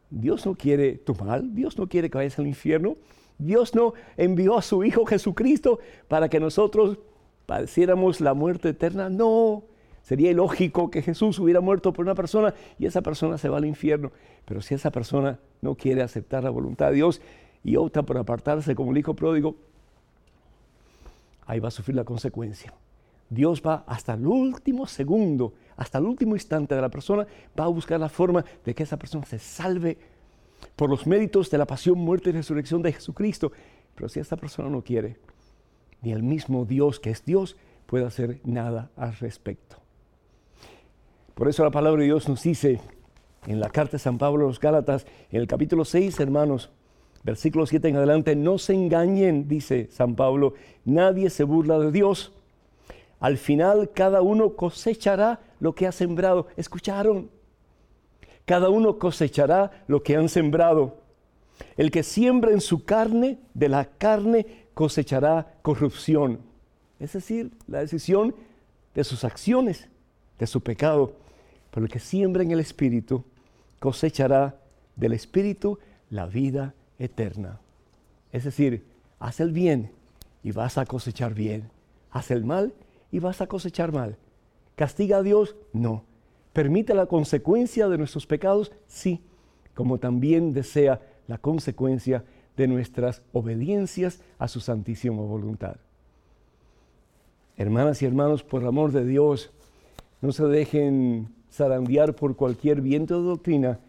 [0.10, 2.96] Dios no quiere tu mal, Dios no quiere que vayas al infierno.
[3.40, 7.00] Dios no envió a su Hijo Jesucristo para que nosotros
[7.48, 9.10] padeciéramos la muerte eterna.
[9.10, 9.64] No,
[10.04, 13.66] sería ilógico que Jesús hubiera muerto por una persona y esa persona se va al
[13.66, 14.12] infierno.
[14.46, 17.20] Pero si esa persona no quiere aceptar la voluntad de Dios
[17.64, 19.56] y opta por apartarse como el Hijo pródigo,
[21.48, 22.72] ahí va a sufrir la consecuencia.
[23.32, 27.26] Dios va hasta el último segundo hasta el último instante de la persona,
[27.60, 29.98] va a buscar la forma de que esa persona se salve
[30.76, 33.52] por los méritos de la pasión, muerte y resurrección de Jesucristo.
[33.96, 35.18] Pero si esta persona no quiere,
[36.02, 37.56] ni el mismo Dios que es Dios
[37.86, 39.78] puede hacer nada al respecto.
[41.34, 42.80] Por eso la palabra de Dios nos dice
[43.48, 46.72] en la carta de San Pablo a los Gálatas, en el capítulo 6, hermanos,
[47.24, 50.54] versículo 7 en adelante, no se engañen, dice San Pablo,
[50.86, 52.34] nadie se burla de Dios.
[53.20, 56.48] Al final cada uno cosechará lo que ha sembrado.
[56.58, 57.32] ¿Escucharon?
[58.44, 60.98] Cada uno cosechará lo que han sembrado.
[61.78, 66.42] El que siembra en su carne, de la carne cosechará corrupción.
[67.00, 68.36] Es decir, la decisión
[68.94, 69.88] de sus acciones,
[70.38, 71.14] de su pecado.
[71.72, 73.24] Pero el que siembra en el Espíritu
[73.80, 74.60] cosechará
[74.98, 77.62] del Espíritu la vida eterna.
[78.34, 78.86] Es decir,
[79.18, 79.92] haz el bien
[80.44, 81.70] y vas a cosechar bien.
[82.12, 82.74] Haz el mal
[83.14, 84.18] y vas a cosechar mal.
[84.76, 85.56] ¿Castiga a Dios?
[85.72, 86.04] No.
[86.54, 88.72] ¿Permite la consecuencia de nuestros pecados?
[88.88, 89.22] Sí,
[89.74, 92.24] como también desea la consecuencia
[92.58, 95.78] de nuestras obediencias a su santísima voluntad.
[97.58, 99.52] Hermanas y hermanos, por amor de Dios,
[100.22, 103.80] no se dejen zarandear por cualquier viento de doctrina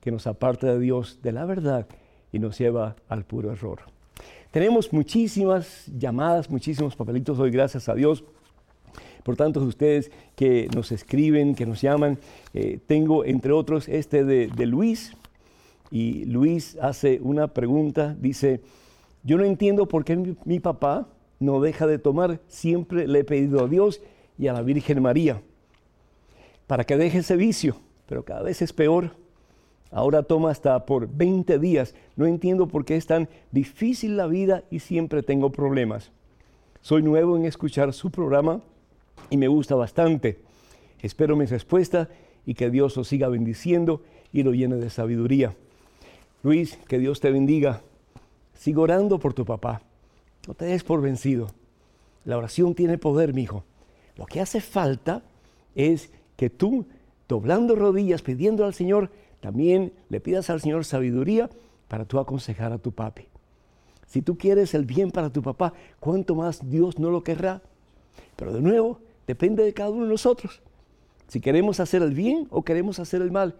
[0.00, 1.86] que nos aparte de Dios, de la verdad,
[2.32, 3.80] y nos lleva al puro error.
[4.50, 8.24] Tenemos muchísimas llamadas, muchísimos papelitos hoy, gracias a Dios.
[9.22, 12.18] Por tanto, de ustedes que nos escriben, que nos llaman,
[12.54, 15.14] eh, tengo entre otros este de, de Luis.
[15.90, 18.60] Y Luis hace una pregunta, dice,
[19.22, 21.08] yo no entiendo por qué mi, mi papá
[21.38, 22.40] no deja de tomar.
[22.48, 24.00] Siempre le he pedido a Dios
[24.38, 25.42] y a la Virgen María
[26.66, 29.10] para que deje ese vicio, pero cada vez es peor.
[29.90, 31.94] Ahora toma hasta por 20 días.
[32.16, 36.12] No entiendo por qué es tan difícil la vida y siempre tengo problemas.
[36.80, 38.62] Soy nuevo en escuchar su programa
[39.30, 40.40] y me gusta bastante.
[41.00, 42.08] Espero mi respuesta
[42.46, 44.02] y que Dios lo siga bendiciendo
[44.32, 45.54] y lo llene de sabiduría.
[46.42, 47.82] Luis, que Dios te bendiga.
[48.54, 49.82] Sigo orando por tu papá.
[50.46, 51.48] No te des por vencido.
[52.24, 53.64] La oración tiene poder, mi hijo.
[54.16, 55.22] Lo que hace falta
[55.74, 56.86] es que tú,
[57.28, 59.10] doblando rodillas, pidiendo al Señor,
[59.40, 61.50] también le pidas al Señor sabiduría
[61.88, 63.26] para tú aconsejar a tu papi.
[64.06, 67.62] Si tú quieres el bien para tu papá, ¿cuánto más Dios no lo querrá?
[68.36, 70.62] Pero de nuevo, depende de cada uno de nosotros.
[71.28, 73.56] Si queremos hacer el bien o queremos hacer el mal.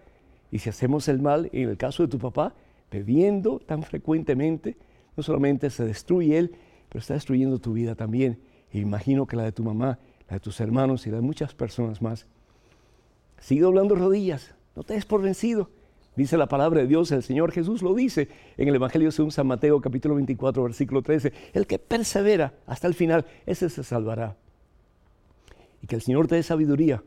[0.50, 2.54] Y si hacemos el mal, en el caso de tu papá,
[2.90, 4.76] bebiendo tan frecuentemente,
[5.16, 6.54] no solamente se destruye él,
[6.88, 8.38] pero está destruyendo tu vida también.
[8.72, 9.98] Y imagino que la de tu mamá,
[10.28, 12.26] la de tus hermanos y la de muchas personas más.
[13.38, 15.70] Sigue doblando rodillas, no te des por vencido.
[16.14, 19.46] Dice la palabra de Dios, el Señor Jesús lo dice en el Evangelio según San
[19.46, 24.36] Mateo capítulo 24 versículo 13, el que persevera hasta el final, ese se salvará.
[25.80, 27.02] Y que el Señor te dé sabiduría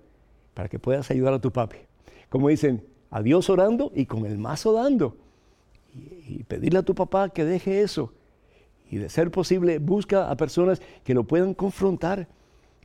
[0.56, 1.78] para que puedas ayudar a tu papi.
[2.30, 5.16] Como dicen, a Dios orando y con el mazo dando.
[5.94, 8.12] Y, pedirle a tu papá que deje eso.
[8.90, 12.28] Y de ser posible, busca a personas que lo puedan confrontar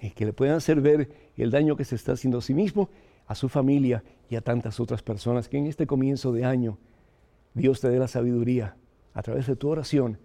[0.01, 2.91] y que le puedan hacer ver el daño que se está haciendo a sí mismo,
[3.31, 5.49] a su familia y a tantas otras personas.
[5.49, 6.78] Que en este comienzo de año
[7.55, 8.74] Dios te dé la sabiduría
[9.14, 10.18] a través de tu oración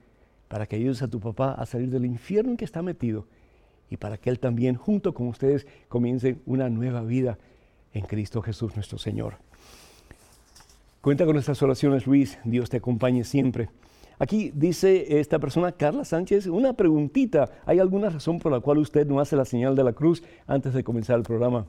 [0.47, 3.28] para que ayudes a tu papá a salir del infierno en que está metido
[3.91, 7.38] y para que Él también, junto con ustedes, comience una nueva vida
[7.93, 9.36] en Cristo Jesús nuestro Señor.
[11.01, 12.39] Cuenta con nuestras oraciones, Luis.
[12.43, 13.70] Dios te acompañe siempre.
[14.18, 17.51] Aquí dice esta persona, Carla Sánchez, una preguntita.
[17.68, 20.74] ¿Hay alguna razón por la cual usted no hace la señal de la cruz antes
[20.74, 21.68] de comenzar el programa?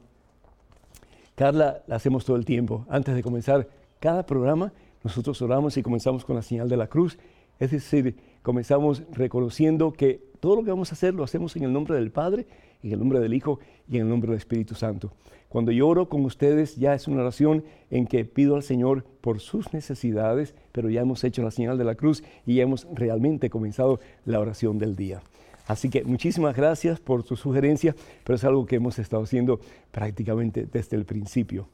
[1.36, 2.86] Carla, la hacemos todo el tiempo.
[2.88, 3.68] Antes de comenzar
[4.00, 4.72] cada programa,
[5.04, 7.18] nosotros oramos y comenzamos con la señal de la cruz.
[7.60, 11.74] Es decir, comenzamos reconociendo que todo lo que vamos a hacer lo hacemos en el
[11.74, 12.46] nombre del Padre,
[12.82, 15.12] en el nombre del Hijo y en el nombre del Espíritu Santo.
[15.50, 19.40] Cuando yo oro con ustedes ya es una oración en que pido al Señor por
[19.40, 23.50] sus necesidades, pero ya hemos hecho la señal de la cruz y ya hemos realmente
[23.50, 25.20] comenzado la oración del día.
[25.66, 27.94] Así que muchísimas gracias por tu sugerencia,
[28.24, 29.60] pero es algo que hemos estado haciendo
[29.90, 31.68] prácticamente desde el principio.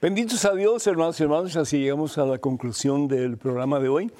[0.00, 4.10] Benditos a Dios, hermanos y hermanos, así llegamos a la conclusión del programa de hoy.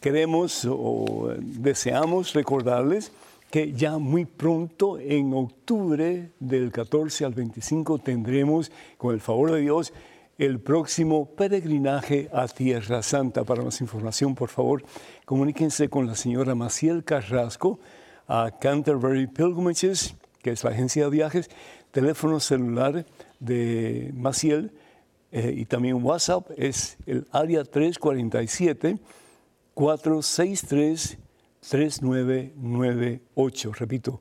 [0.00, 3.12] Queremos o deseamos recordarles
[3.50, 9.60] que ya muy pronto, en octubre del 14 al 25, tendremos, con el favor de
[9.60, 9.92] Dios,
[10.38, 13.44] el próximo peregrinaje a Tierra Santa.
[13.44, 14.84] Para más información, por favor,
[15.24, 17.78] comuníquense con la señora Maciel Carrasco
[18.28, 21.48] a Canterbury Pilgrimages, que es la agencia de viajes,
[21.90, 23.06] teléfono celular
[23.40, 24.72] de Maciel
[25.32, 28.98] eh, y también WhatsApp es el área 347
[29.74, 31.18] 463
[31.68, 33.72] 3998.
[33.72, 34.20] Repito,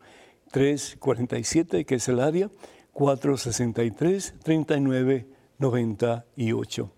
[0.52, 2.50] 347, que es el área
[2.94, 6.92] 463 3998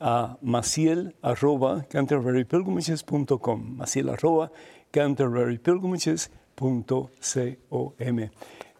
[0.00, 4.50] a maciel arroba canterburypilgrimages.com maciel arroba
[4.90, 7.10] canterburypilgrimages.com .com.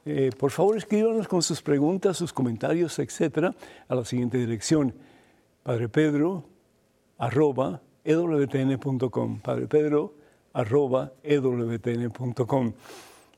[0.06, 3.54] Eh, por favor, escríbanos con sus preguntas, sus comentarios, etcétera,
[3.88, 4.94] a la siguiente dirección:
[5.64, 6.44] Padre Pedro,
[7.16, 9.40] arroba, ewtn.com.
[9.40, 10.12] Padre Pedro,
[10.52, 12.72] arroba, ewtn.com.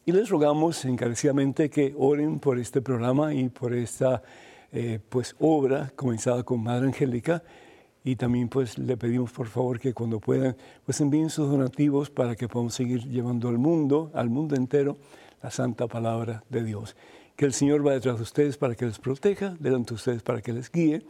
[0.04, 4.24] Y les rogamos encarecidamente que oren por este programa y por esta
[4.72, 7.44] eh, pues, obra comenzada con Madre Angélica
[8.02, 12.34] y también pues le pedimos por favor que cuando puedan pues envíen sus donativos para
[12.34, 14.98] que podamos seguir llevando al mundo, al mundo entero,
[15.44, 16.96] la santa palabra de Dios.
[17.36, 20.42] Que el Señor va detrás de ustedes para que les proteja, delante de ustedes para
[20.42, 21.04] que les guíe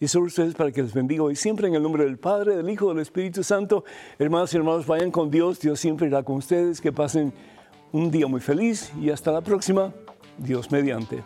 [0.00, 2.68] y sobre ustedes para que les bendiga hoy siempre en el nombre del Padre, del
[2.70, 3.84] Hijo, del Espíritu Santo.
[4.18, 7.32] Hermanos y hermanos, vayan con Dios, Dios siempre irá con ustedes, que pasen
[7.92, 9.92] un día muy feliz y hasta la próxima,
[10.38, 11.22] Dios mediante.